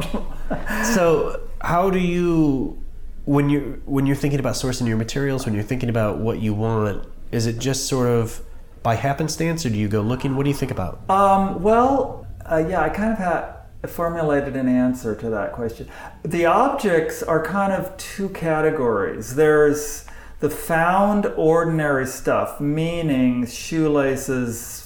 [0.84, 2.82] so, how do you,
[3.26, 6.54] when you when you're thinking about sourcing your materials, when you're thinking about what you
[6.54, 8.42] want, is it just sort of
[8.82, 10.36] by happenstance, or do you go looking?
[10.36, 11.08] What do you think about?
[11.10, 15.88] Um, well, uh, yeah, I kind of had formulated an answer to that question.
[16.24, 19.36] The objects are kind of two categories.
[19.36, 20.06] There's
[20.40, 24.83] the found ordinary stuff, meaning shoelaces,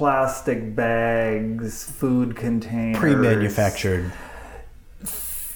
[0.00, 4.10] plastic bags, food containers, Pre-manufactured.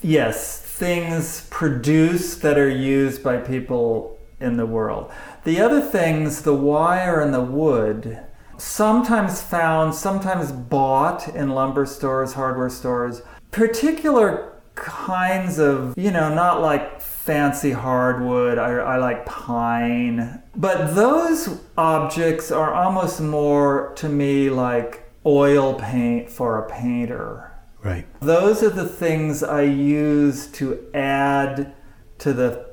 [0.03, 5.11] Yes, things produced that are used by people in the world.
[5.45, 8.19] The other things, the wire and the wood,
[8.55, 16.61] sometimes found, sometimes bought in lumber stores, hardware stores, particular kinds of, you know, not
[16.61, 16.94] like
[17.25, 25.09] fancy hardwood, I, I like pine, but those objects are almost more to me like
[25.25, 27.51] oil paint for a painter.
[27.83, 28.05] Right.
[28.19, 31.73] Those are the things I use to add
[32.19, 32.69] to the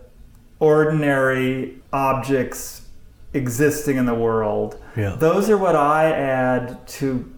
[0.59, 2.89] ordinary objects
[3.33, 4.79] existing in the world.
[4.99, 5.17] Yeah.
[5.17, 7.33] Those are what I add to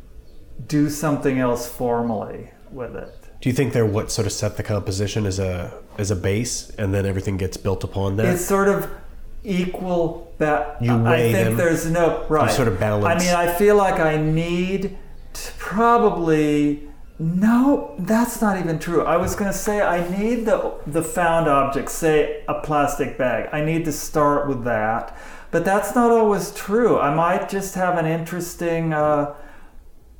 [0.66, 3.14] do something else formally with it.
[3.40, 6.70] Do you think they're what sort of set the composition as a as a base,
[6.78, 8.26] and then everything gets built upon that?
[8.26, 8.90] It's sort of
[9.42, 10.32] equal.
[10.38, 11.56] Ba- You weigh I think them.
[11.56, 12.48] there's no right.
[12.50, 13.04] You sort of balance.
[13.06, 14.96] I mean, I feel like I need
[15.34, 16.82] to probably.
[17.16, 19.02] No, that's not even true.
[19.04, 23.48] I was going to say I need the the found object, say a plastic bag.
[23.52, 25.16] I need to start with that,
[25.52, 26.98] but that's not always true.
[26.98, 28.92] I might just have an interesting.
[28.92, 29.34] Uh,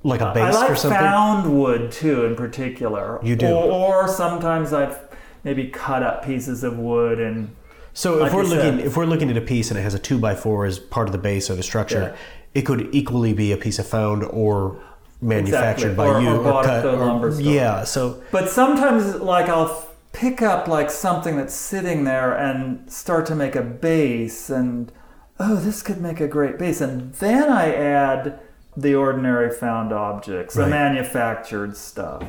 [0.05, 1.01] like a base like for something.
[1.01, 3.19] found wood too, in particular.
[3.25, 3.47] You do.
[3.49, 4.99] or, or sometimes I've
[5.45, 7.55] maybe cut up pieces of wood and
[7.93, 8.87] So if Like we're looking said.
[8.87, 11.07] if we're looking at a piece and it has a two by four as part
[11.07, 12.61] of the base or the structure, Yeah.
[12.61, 14.77] it could equally be a piece of found or
[15.21, 15.95] manufactured Exactly.
[15.97, 17.43] by Or- you or bought at the or- lumber store.
[17.53, 17.85] yeah.
[17.85, 23.35] So But sometimes, like, I'll pick up like something that's sitting there and start to
[23.37, 24.91] make a base, and
[25.39, 28.39] oh, this could make a great base, and then I add
[28.77, 32.23] the ordinary found objects, the manufactured stuff.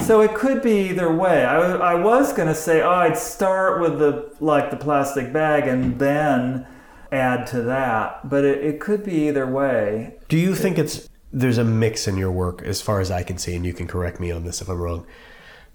[0.00, 1.44] So it could be either way.
[1.44, 5.98] I, I was gonna say, oh, I'd start with the like the plastic bag and
[5.98, 6.66] then
[7.12, 10.16] add to that, but it, it could be either way.
[10.28, 13.38] do you think it's there's a mix in your work as far as I can
[13.38, 15.06] see, and you can correct me on this if I'm wrong,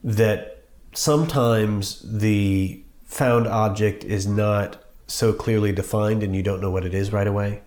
[0.04, 6.86] that sometimes the found object is not so clearly defined and you don't know what
[6.86, 7.62] it is right away.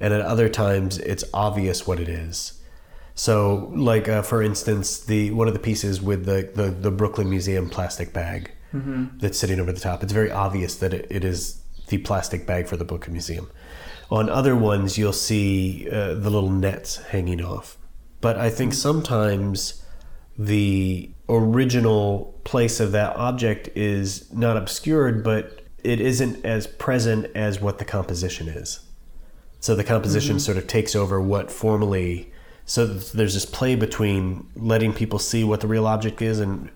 [0.00, 2.60] And at other times it's obvious what it is.
[3.14, 7.28] So, like uh, for instance, the one of the pieces with the, the, the Brooklyn
[7.28, 8.52] Museum plastic bag
[9.18, 12.66] that's sitting over the top, it's very obvious that it, it is the plastic bag
[12.66, 13.50] for the Brooklyn Museum.
[14.10, 17.76] On other ones, you'll see uh, the little nets hanging off.
[18.22, 19.84] But I think sometimes
[20.38, 27.60] the original place of that object is not obscured, but it isn't as present as
[27.60, 28.80] what the composition is.
[29.60, 32.31] So the composition sort of takes over what formally.
[32.64, 36.70] So there's this play between letting people see what the real object is, and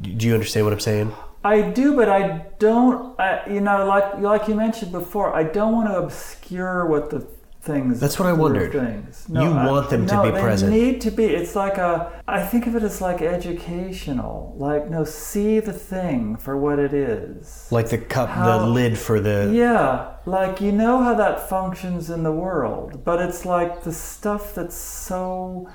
[0.00, 1.12] do you understand what I'm saying?
[1.44, 3.18] I do, but I don't.
[3.20, 7.26] I, you know, like like you mentioned before, I don't want to obscure what the
[7.66, 8.00] things.
[8.00, 8.72] That's what I wondered.
[8.72, 9.26] Things.
[9.28, 10.72] You want them to no, be they present.
[10.72, 11.24] Need to be.
[11.24, 12.22] It's like a.
[12.26, 14.54] I think of it as like educational.
[14.56, 17.68] Like no, see the thing for what it is.
[17.70, 19.50] Like the cup, the lid for the.
[19.52, 24.54] Yeah, like you know how that functions in the world, but it's like the stuff
[24.54, 25.68] that's so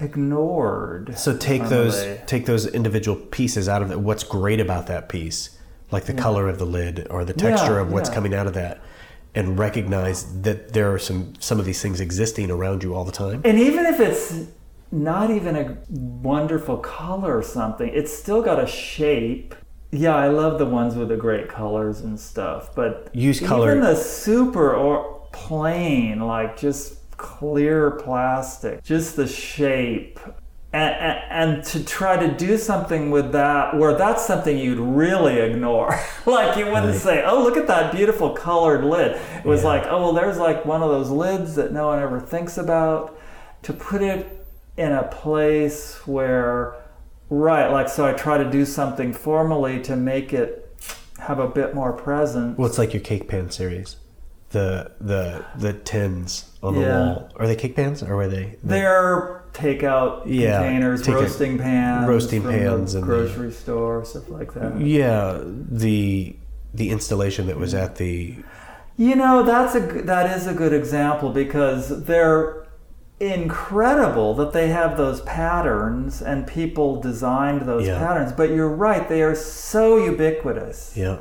[0.00, 1.16] ignored.
[1.18, 4.00] So take those take those individual pieces out of it.
[4.00, 5.58] What's great about that piece,
[5.90, 8.14] like the color of the lid or the texture Yeah, of what's yeah.
[8.14, 8.80] coming out of that,
[9.34, 13.12] and recognize that there are some some of these things existing around you all the
[13.12, 13.42] time.
[13.44, 14.46] And even if it's
[14.94, 17.90] not even a wonderful color or something.
[17.92, 19.54] It's still got a shape.
[19.90, 23.82] Yeah, I love the ones with the great colors and stuff, but Use color- Even
[23.82, 30.18] the super or plain, like just clear plastic, just the shape.
[30.74, 35.96] And, and, to try to do something with that, where that's something you'd really ignore.
[36.26, 36.94] like you wouldn't Right.
[36.96, 39.68] say, "Oh, look at that beautiful colored lid." It was Yeah.
[39.68, 43.16] like, "Oh, well, there's like one of those lids that no one ever thinks about."
[43.62, 44.44] To put it
[44.76, 46.74] in a place where,
[47.30, 47.68] right?
[47.68, 50.76] Like, so I try to do something formally to make it
[51.20, 52.58] have a bit more presence.
[52.58, 53.96] Well, it's like your cake pan series.
[54.50, 57.30] The the the tins on the wall.
[57.36, 58.56] Are they cake pans or were they?
[58.64, 64.28] They're takeout Yeah, containers, take roasting pans, roasting pans the and the- grocery store, stuff
[64.28, 64.78] like that.
[64.80, 66.36] Yeah, the
[66.74, 68.36] the installation that was at the
[68.96, 72.66] You know, that's a that is a good example because they're
[73.20, 77.98] incredible that they have those patterns and people designed those Yeah.
[77.98, 78.32] patterns.
[78.32, 80.92] But you're right; they are so ubiquitous.
[80.96, 81.18] yeah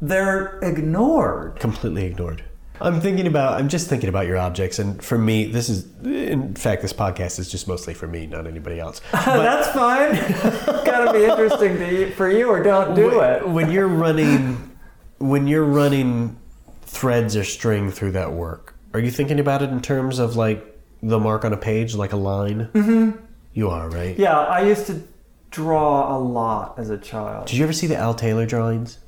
[0.00, 1.58] They're ignored.
[1.58, 2.44] completely ignored.
[2.80, 6.54] I'm thinking about I'm just thinking about your objects, and for me, this is in
[6.54, 9.00] fact this podcast is just mostly for me, not anybody else.
[9.12, 10.14] that's fine.
[10.84, 13.48] Got to be interesting to for you, or don't do when, it.
[13.48, 14.76] when you're running
[15.18, 16.36] when you're running
[16.82, 20.78] threads or string through that work are you thinking about it in terms of like
[21.02, 23.10] the mark on a page like a line mm-hmm.
[23.52, 25.02] you are right Yeah, I used to
[25.50, 27.46] draw a lot as a child.
[27.46, 28.98] did you ever see the al taylor drawings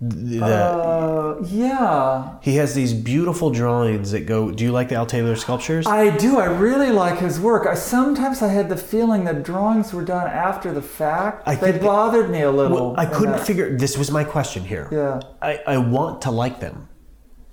[0.00, 5.34] Uh, yeah, he has these beautiful drawings that go do you like the al taylor
[5.34, 6.38] sculptures I do.
[6.38, 7.66] I really like his work.
[7.66, 11.42] I sometimes I had the feeling that drawings were done after the fact.
[11.48, 12.92] I they bothered me a little.
[12.92, 13.76] Well, I couldn't that- figure.
[13.76, 14.88] This was my question here.
[14.92, 15.20] Yeah.
[15.42, 16.88] I, I want to like them,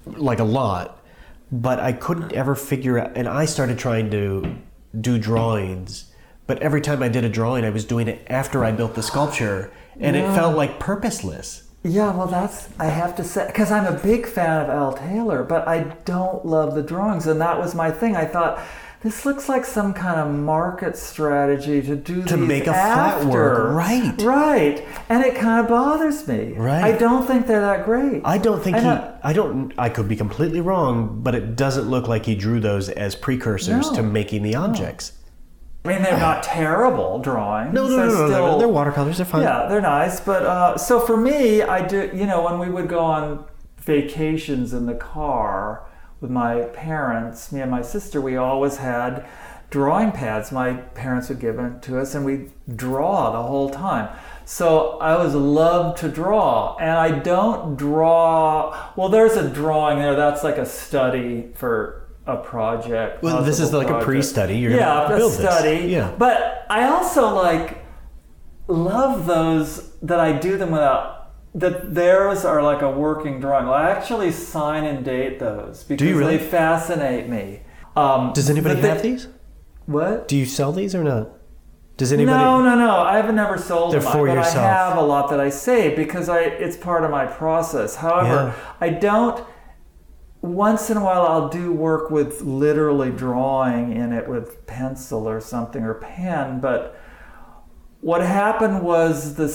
[0.05, 1.03] like a lot,
[1.51, 3.13] but I couldn't ever figure out.
[3.17, 4.55] And I started trying to
[5.01, 6.13] do drawings,
[6.45, 9.03] but every time I did a drawing, I was doing it after I built the
[9.03, 11.63] sculpture, and it felt like purposeless.
[11.87, 15.43] Yeah, well, that's I have to say because I'm a big fan of Al Taylor,
[15.43, 18.15] but I don't love the drawings, and that was my thing.
[18.15, 18.59] I thought
[19.03, 23.17] this looks like some kind of market strategy to do To these make a flat
[23.17, 23.27] after.
[23.29, 24.19] work, right.
[24.23, 26.53] Right, and it kind of bothers me.
[26.53, 26.83] Right.
[26.83, 28.23] I don't think they're that great.
[28.25, 29.01] I don't think I he.
[29.23, 29.71] I don't.
[29.77, 33.91] I could be completely wrong, but it doesn't look like he drew those as precursors
[33.91, 33.97] No.
[33.97, 35.11] to making the objects.
[35.85, 37.73] I mean, they're not terrible drawings.
[37.73, 39.17] No, no, no, They're no, no, still- They're, they're watercolors.
[39.17, 39.43] They're fine.
[39.43, 40.19] Yeah, they're nice.
[40.19, 42.09] But uh, so for me, I do.
[42.13, 43.45] You know, when we would go on
[43.77, 45.85] vacations in the car
[46.21, 49.25] with my parents, me and my sister, we always had
[49.69, 50.51] drawing pads.
[50.51, 54.09] My parents would give them to us, and we draw the whole time.
[54.45, 58.91] So I always loved to draw, and I don't draw.
[58.95, 60.15] Well, there's a drawing there.
[60.15, 63.21] That's like a study for a project.
[63.23, 64.57] Well, this is like a pre-study.
[64.57, 65.37] You're gonna yeah, build a this.
[65.37, 65.87] study.
[65.87, 66.13] Yeah.
[66.17, 67.85] But I also like
[68.67, 73.67] love those that I do them without that theirs are like a working drawing.
[73.67, 76.37] I actually sign and date those because really?
[76.37, 77.61] they fascinate me.
[77.95, 79.27] Um, Does anybody but they- have these?
[79.85, 80.27] What?
[80.27, 81.29] Do you sell these or not?
[81.97, 82.37] Does anybody?
[82.37, 82.97] No, no, no.
[82.97, 84.57] I've never sold They're them, for but yourself.
[84.57, 87.95] I have a lot that I save because I it's part of my process.
[87.95, 89.45] However, I don't.
[90.45, 95.41] Once in a while, I'll do work with literally drawing in it with pencil or
[95.41, 96.59] something or pen.
[96.59, 96.95] But
[98.01, 99.51] what happened was the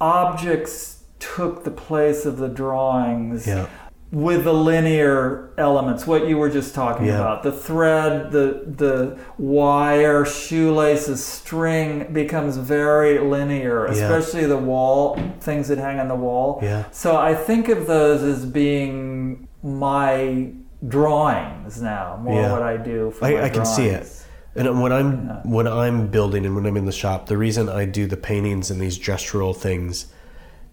[0.00, 3.66] objects took the place of the drawings Yeah.
[4.12, 7.16] with the linear elements what you were just talking Yeah.
[7.16, 13.92] about the thread the the wire shoelaces string becomes very linear Yeah.
[13.92, 16.84] especially the wall things that hang on the wall Yeah.
[16.92, 20.52] so i think of those as being my
[20.86, 22.52] drawings now more Yeah.
[22.52, 24.06] what i do for I, I can see it.
[24.54, 27.84] And when I'm when I'm building and when I'm in the shop, the reason I
[27.84, 30.06] do the paintings and these gestural things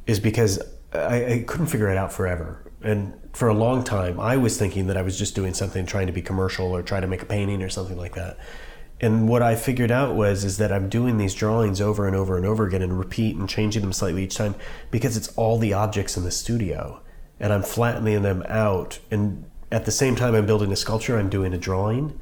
[0.07, 0.59] is because
[0.91, 2.63] I, I couldn't figure it out forever.
[2.81, 6.07] And for a long time, I was thinking that I was just doing something, trying
[6.07, 8.37] to be commercial or try to make a painting or something like that.
[9.01, 12.37] And what I figured out was is that I'm doing these drawings over and over
[12.37, 14.55] and over again and repeat and changing them slightly each time
[14.89, 17.01] because it's all the objects in the studio
[17.39, 21.29] and I'm flattening them out and at the same time I'm building a sculpture I'm
[21.29, 22.19] doing a drawing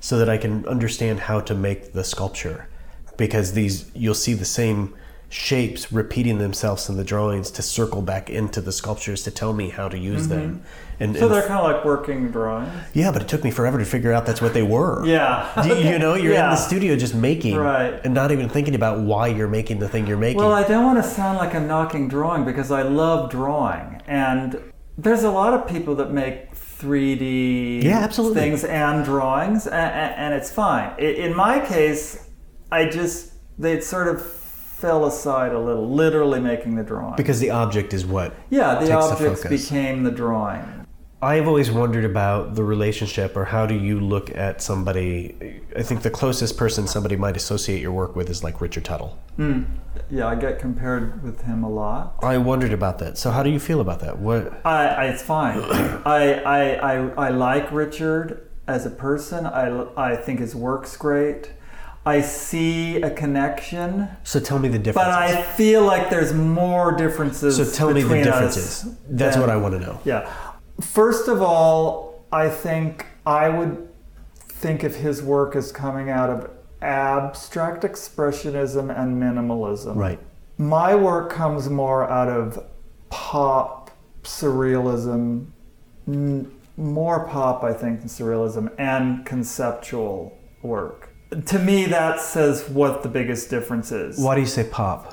[0.00, 2.68] so that I can understand how to make the sculpture.
[3.16, 4.94] Because these you'll see the same
[5.28, 9.70] shapes repeating themselves in the drawings to circle back into the sculptures to tell me
[9.70, 10.62] how to use them
[11.00, 11.18] and, Mm-hmm.
[11.18, 13.84] so and- they're kind of like working drawings yeah but it took me forever to
[13.84, 17.14] figure out that's what they were yeah you, you know you're in the studio just
[17.14, 18.00] making Right.
[18.04, 20.84] and not even thinking about why you're making the thing you're making Well, I don't
[20.84, 24.62] want to sound like I'm knocking drawing because I love drawing, and
[24.96, 28.40] there's a lot of people that make 3D Yeah, absolutely.
[28.40, 29.74] things and drawings, and,
[30.14, 30.98] and it's fine.
[30.98, 32.28] In my case,
[32.70, 34.22] I just they sort of
[34.76, 37.16] fell aside a little, literally making the drawing.
[37.16, 39.70] Because the object is what yeah, the the objects focus.
[39.70, 40.86] became the drawing.
[41.22, 45.62] I've always wondered about the relationship, or how do you look at somebody?
[45.74, 49.18] I think the closest person somebody might associate your work with is like Richard Tuttle.
[49.36, 49.62] Hmm.
[50.10, 52.16] Yeah, I get compared with him a lot.
[52.22, 53.16] I wondered about that.
[53.16, 54.18] So, how do you feel about that?
[54.18, 54.60] What?
[54.66, 55.58] I, I it's fine.
[56.04, 59.46] I, I, I, I like Richard as a person.
[59.46, 61.52] I, I think his work's great.
[62.06, 65.08] I see a connection, So, tell me the difference.
[65.08, 65.12] but.
[65.12, 67.56] I feel like there's more differences.
[67.56, 68.86] so, tell me the differences.
[69.08, 69.98] That's than- what I want to know.
[70.04, 70.30] Yeah.
[70.80, 73.88] First of all, I think I would
[74.38, 76.48] think of his work as coming out of
[76.80, 79.96] abstract expressionism and minimalism.
[79.96, 80.20] Right.
[80.58, 82.64] My work comes more out of
[83.10, 83.90] pop
[84.22, 85.46] surrealism,
[86.06, 91.10] n- more pop, I think, than surrealism, and conceptual work.
[91.46, 94.18] To me, that says what the biggest difference is.
[94.18, 95.12] Why do you say pop?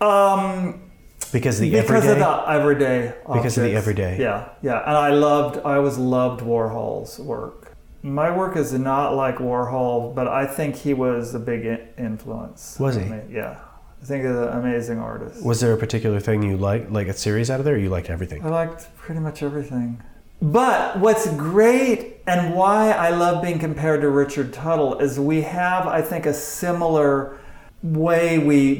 [0.00, 0.90] Um,
[1.32, 2.12] Because the because everyday.
[2.12, 3.14] of the everyday.
[3.32, 4.18] Because of the everyday.
[4.20, 5.58] Yeah, yeah, and I loved.
[5.64, 7.76] I always loved Warhol's work.
[8.02, 11.64] My work is not like Warhol, but I think he was a big
[11.96, 12.76] influence.
[12.80, 13.02] Was he?
[13.30, 13.60] Yeah,
[14.02, 15.44] I think he's an amazing artist.
[15.44, 17.88] was there a particular thing you liked, like a series out of there, or you
[17.90, 18.44] liked everything?
[18.44, 20.02] I liked pretty much everything.
[20.42, 25.86] But what's great and why I love being compared to Richard Tuttle is we have,
[25.86, 27.38] I think, a similar
[27.84, 28.78] way we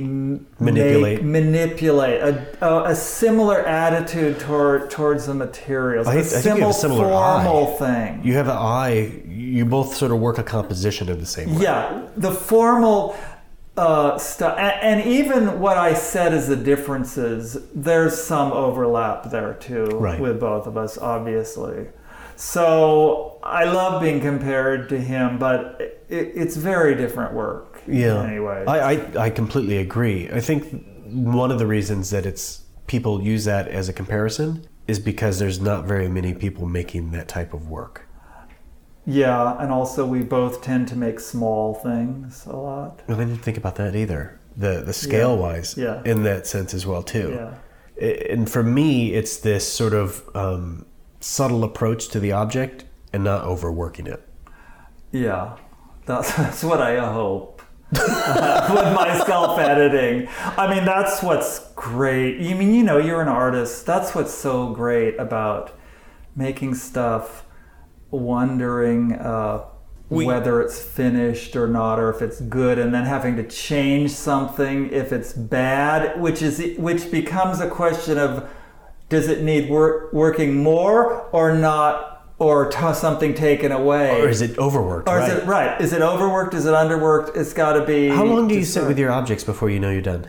[0.60, 1.22] Manipulate.
[1.24, 6.06] make- manipulate a, a, a similar attitude toward towards the materials.
[6.08, 7.78] I- a I think you have a similar formal eye.
[7.78, 8.20] thing.
[8.24, 9.22] You have an eye.
[9.28, 11.62] You both sort of work a composition in the same way.
[11.62, 13.16] Yeah, the formal
[13.76, 17.56] uh, stuff, and, and even what I said is the differences.
[17.74, 20.20] There's some overlap there too Right.
[20.20, 21.86] with both of us, obviously.
[22.36, 27.82] So I love being compared to him, but it, it's very different work.
[27.86, 28.22] Yeah.
[28.22, 30.30] Anyway, I, I, I completely agree.
[30.30, 34.98] I think one of the reasons that it's people use that as a comparison is
[34.98, 38.08] because there's not very many people making that type of work.
[39.06, 43.02] Yeah, and also we both tend to make small things a lot.
[43.08, 44.38] And I didn't think about that either.
[44.56, 46.02] The the scale wise, Yeah.
[46.04, 47.32] in that sense as well too.
[47.34, 47.54] Yeah.
[48.00, 50.86] I- And for me, it's this sort of um,
[51.20, 54.22] subtle approach to the object and not overworking it.
[55.10, 55.56] Yeah,
[56.06, 60.28] that's, that's what I hope with my self editing.
[60.56, 62.38] I mean, that's what's great.
[62.40, 63.84] You mean, you know, you're an artist.
[63.86, 65.72] That's what's so great about
[66.36, 67.44] making stuff,
[68.12, 69.64] wondering uh,
[70.08, 74.10] We- whether it's finished or not, or if it's good, and then having to change
[74.10, 78.44] something if it's bad, which is which becomes a question of
[79.08, 84.40] does it need work, working more or not, or t- something taken away, Or is
[84.42, 85.08] it overworked?
[85.08, 85.30] or right?
[85.30, 85.80] is it right?
[85.80, 86.54] Is it overworked?
[86.54, 87.36] Is it underworked?
[87.36, 88.08] It's got to be.
[88.08, 90.28] How long do you sit with your objects before you know you're done?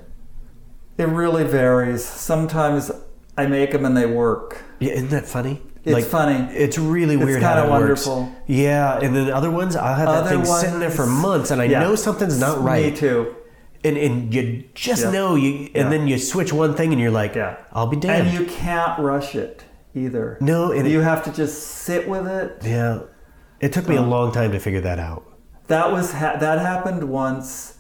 [0.98, 2.04] It really varies.
[2.06, 2.92] Sometimes
[3.38, 4.62] I make them and they work.
[4.80, 5.62] Yeah, isn't that funny?
[5.86, 6.54] It's funny.
[6.56, 8.06] It's really weird how It's it works.
[8.08, 8.32] wonderful.
[8.48, 11.62] Yeah, and then other ones, I'll have that Other thing sitting there for months, and
[11.62, 11.80] I Yeah.
[11.80, 12.94] know something's not right.
[12.94, 13.36] Me too.
[13.84, 15.12] And and you just Yeah.
[15.12, 15.90] know you, and Yeah.
[15.90, 17.56] then you switch one thing, and you're like, Yeah.
[17.74, 18.30] I'll be damned.
[18.30, 19.64] And you can't rush it
[19.94, 20.38] either.
[20.40, 22.60] No, and you it- have to just sit with it.
[22.64, 23.00] yeah,
[23.60, 25.24] it took me a Um, long time to figure that out.
[25.68, 27.74] That was ha- that happened once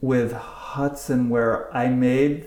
[0.00, 2.46] with Hudson, where I made.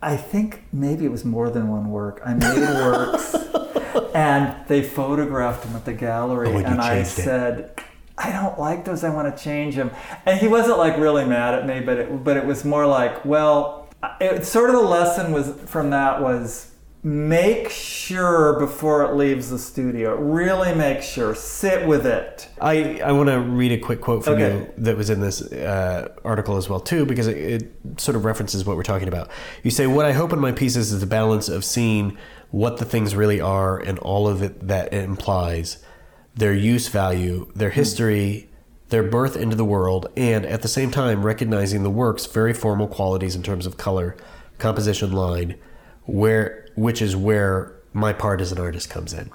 [0.00, 2.20] I think maybe it was more than one work.
[2.24, 3.34] I made works,
[4.14, 7.22] and they photographed them at the gallery, Oh, and I changed it.
[7.22, 7.70] said,
[8.18, 9.04] "I don't like those.
[9.04, 9.90] I want to change them."
[10.26, 13.24] And he wasn't like really mad at me, but it, but it was more like,
[13.24, 13.88] well,
[14.20, 16.70] it, sort of the lesson was from that was
[17.06, 20.16] make sure before it leaves the studio.
[20.16, 21.34] Really make sure.
[21.34, 22.48] Sit with it.
[22.62, 24.56] I, I want to read a quick quote from Okay.
[24.56, 28.24] you that was in this uh, article as well too because it, it sort of
[28.24, 29.28] references what we're talking about.
[29.62, 32.16] You say, "What I hope in my pieces is the balance of seeing
[32.54, 35.78] what the things really are and all of it that it implies,
[36.34, 38.48] their use value, their history."
[38.90, 42.86] Their birth into the world, and at the same time recognizing the work's very formal
[42.86, 44.14] qualities in terms of color,
[44.58, 45.56] composition, line,
[46.04, 49.30] where which is where my part as an artist comes in.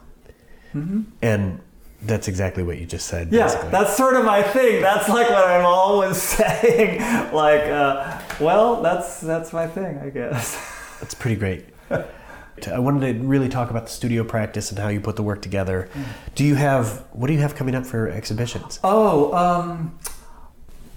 [1.22, 1.60] And
[2.02, 3.34] that's exactly what you just said.
[3.34, 3.70] Yeah, basically.
[3.72, 4.82] that's sort of my thing.
[4.82, 7.02] That's like what I'm always saying.
[7.34, 10.56] Like, uh, well, that's that's my thing, I guess.
[11.02, 11.66] That's pretty great.
[12.68, 15.42] I wanted to really talk about the studio practice and how you put the work
[15.42, 15.90] together.
[16.36, 18.80] Do you have what do you have coming up for exhibitions?
[18.84, 19.98] Oh, um,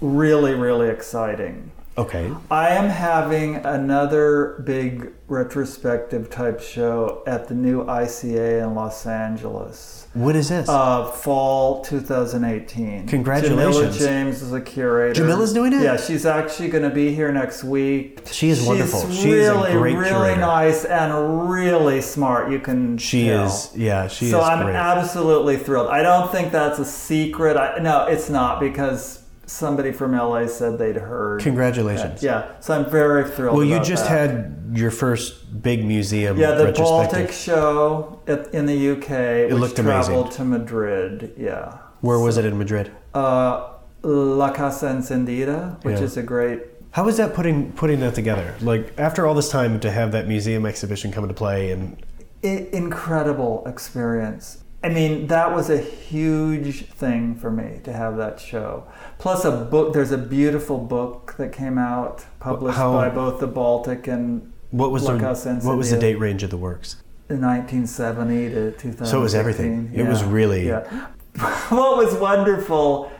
[0.01, 1.71] really, really exciting.
[1.95, 2.33] Okay.
[2.49, 10.07] I am having another big retrospective type show at the new ICA in Los Angeles.
[10.13, 10.67] What is this?
[10.67, 13.07] Uh, fall 2018.
[13.07, 13.97] Congratulations.
[13.97, 15.21] Jamillah James is a curator.
[15.23, 15.81] Jamillah's doing it?
[15.83, 18.21] Yeah, she's actually going to be here next week.
[18.31, 19.01] She is wonderful.
[19.09, 20.41] She's She is a really, really curator.
[20.41, 22.51] nice and really smart.
[22.51, 23.45] You can she tell.
[23.47, 23.71] is.
[23.75, 24.75] Yeah, she so is So I'm great.
[24.75, 25.87] absolutely thrilled.
[25.89, 27.55] I don't think that's a secret.
[27.57, 31.41] I, no, it's not because somebody from LA said they'd heard.
[31.41, 32.23] Congratulations.
[32.23, 33.57] Yeah, so I'm very thrilled.
[33.57, 34.29] Well, you just that.
[34.31, 36.71] had your first big museum yeah the.
[36.71, 39.09] Baltic show at, in the UK.
[39.11, 40.13] It which looked amazing.
[40.13, 41.33] traveled to Madrid.
[41.37, 42.91] Yeah, Where was it in Madrid?
[43.13, 43.69] uh,
[44.03, 46.03] La Casa Encendida, which Yeah.
[46.03, 46.61] is a great.
[46.91, 48.55] How was that putting putting that together?
[48.61, 51.97] Like after all this time to have that museum exhibition come into play and
[52.43, 54.62] incredible experience.
[54.83, 58.85] I mean, that was a huge thing for me to have that show.
[59.17, 59.93] Plus, a book.
[59.93, 64.91] There's a beautiful book that came out, published How- by both the Baltic and what
[64.91, 65.17] was the
[65.63, 66.97] what was the date range of the works?
[67.29, 69.05] in 1970 to 2000.
[69.05, 69.91] So it was everything.
[69.93, 71.07] It was really- Yeah.
[71.69, 73.11] what was wonderful.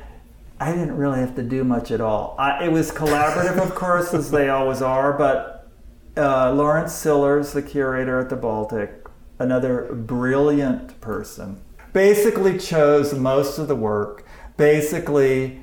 [0.59, 2.35] I didn't really have to do much at all.
[2.37, 5.13] I, it was collaborative, of course, as they always are.
[5.13, 5.67] But
[6.15, 9.02] uh, Laurence Sillars, the curator at the Baltic,
[9.39, 11.59] another brilliant person,
[11.93, 14.25] basically chose most of the work.
[14.57, 15.59] Basically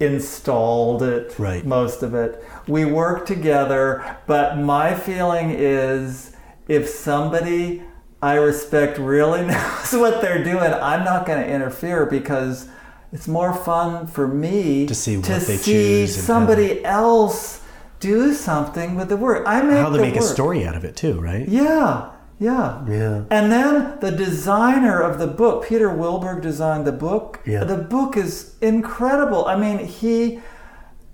[0.00, 1.64] installed it, Right.
[1.64, 2.44] most of it.
[2.66, 6.32] We worked together, but my feeling is
[6.68, 7.82] if somebody
[8.22, 12.68] I respect really knows what they're doing, I'm not going to interfere because
[13.12, 17.60] it's more fun for me To see what to they see somebody else
[18.00, 19.44] do something with the work.
[19.46, 21.46] I make How they the make a story out of it too, right?
[21.46, 22.84] Yeah, yeah.
[22.88, 23.24] Yeah.
[23.30, 27.40] And then the designer of the book, Peter Willberg, designed the book.
[27.46, 27.64] Yeah.
[27.64, 29.46] The book is incredible.
[29.46, 30.40] I mean, he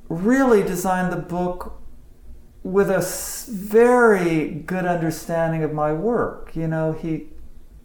[0.08, 1.80] really designed the book
[2.62, 3.00] with a
[3.50, 6.54] very good understanding of my work.
[6.54, 7.28] You know, he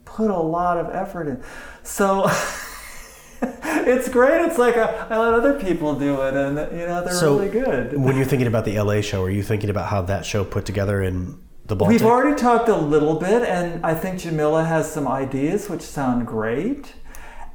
[0.06, 1.44] put a lot of effort in.
[1.84, 2.28] So
[3.42, 4.42] it's great.
[4.46, 7.50] It's like I, I let other people do it, and you know they're So really
[7.52, 7.98] good.
[7.98, 10.66] when you're thinking about the LA show, are you thinking about how that show put
[10.66, 12.00] together in the Baltic?
[12.00, 16.28] We've already talked a little bit, and I think Jamillah has some ideas which sound
[16.28, 16.94] great.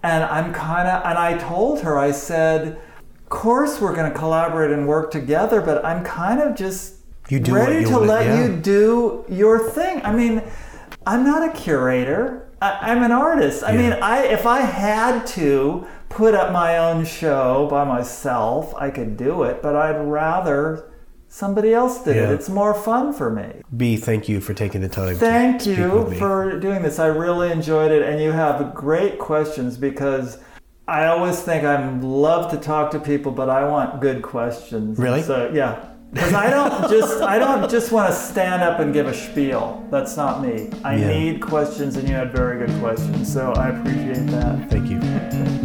[0.02, 2.78] And I'm kind of, and I told her, I said,
[3.18, 6.96] of course we're going to collaborate and work together, but I'm kind of just
[7.30, 8.46] ready to wanna- let yeah.
[8.46, 10.00] you do your thing.
[10.04, 10.42] I mean,
[11.06, 12.48] I'm not a curator.
[12.62, 13.62] I, I'm an artist.
[13.62, 13.78] I Yeah.
[13.78, 19.16] mean, I if I had to put up my own show by myself, I could
[19.16, 20.89] do it, but I'd rather
[21.30, 22.28] somebody else did it.
[22.30, 23.62] It's more fun for me.
[23.74, 25.08] B, thank you for taking the time.
[25.08, 26.98] to Thank you for doing this.
[26.98, 30.38] I really enjoyed it, and you have great questions because
[30.86, 34.98] I always think I love to talk to people, but I want good questions.
[34.98, 35.22] Really?
[35.22, 39.06] So yeah, because I don't just I don't just want to stand up and give
[39.06, 39.86] a spiel.
[39.90, 40.68] That's not me.
[40.84, 41.08] I Yeah.
[41.08, 43.32] need questions, and you had very good questions.
[43.32, 44.68] So I appreciate that.
[44.68, 45.59] Thank you.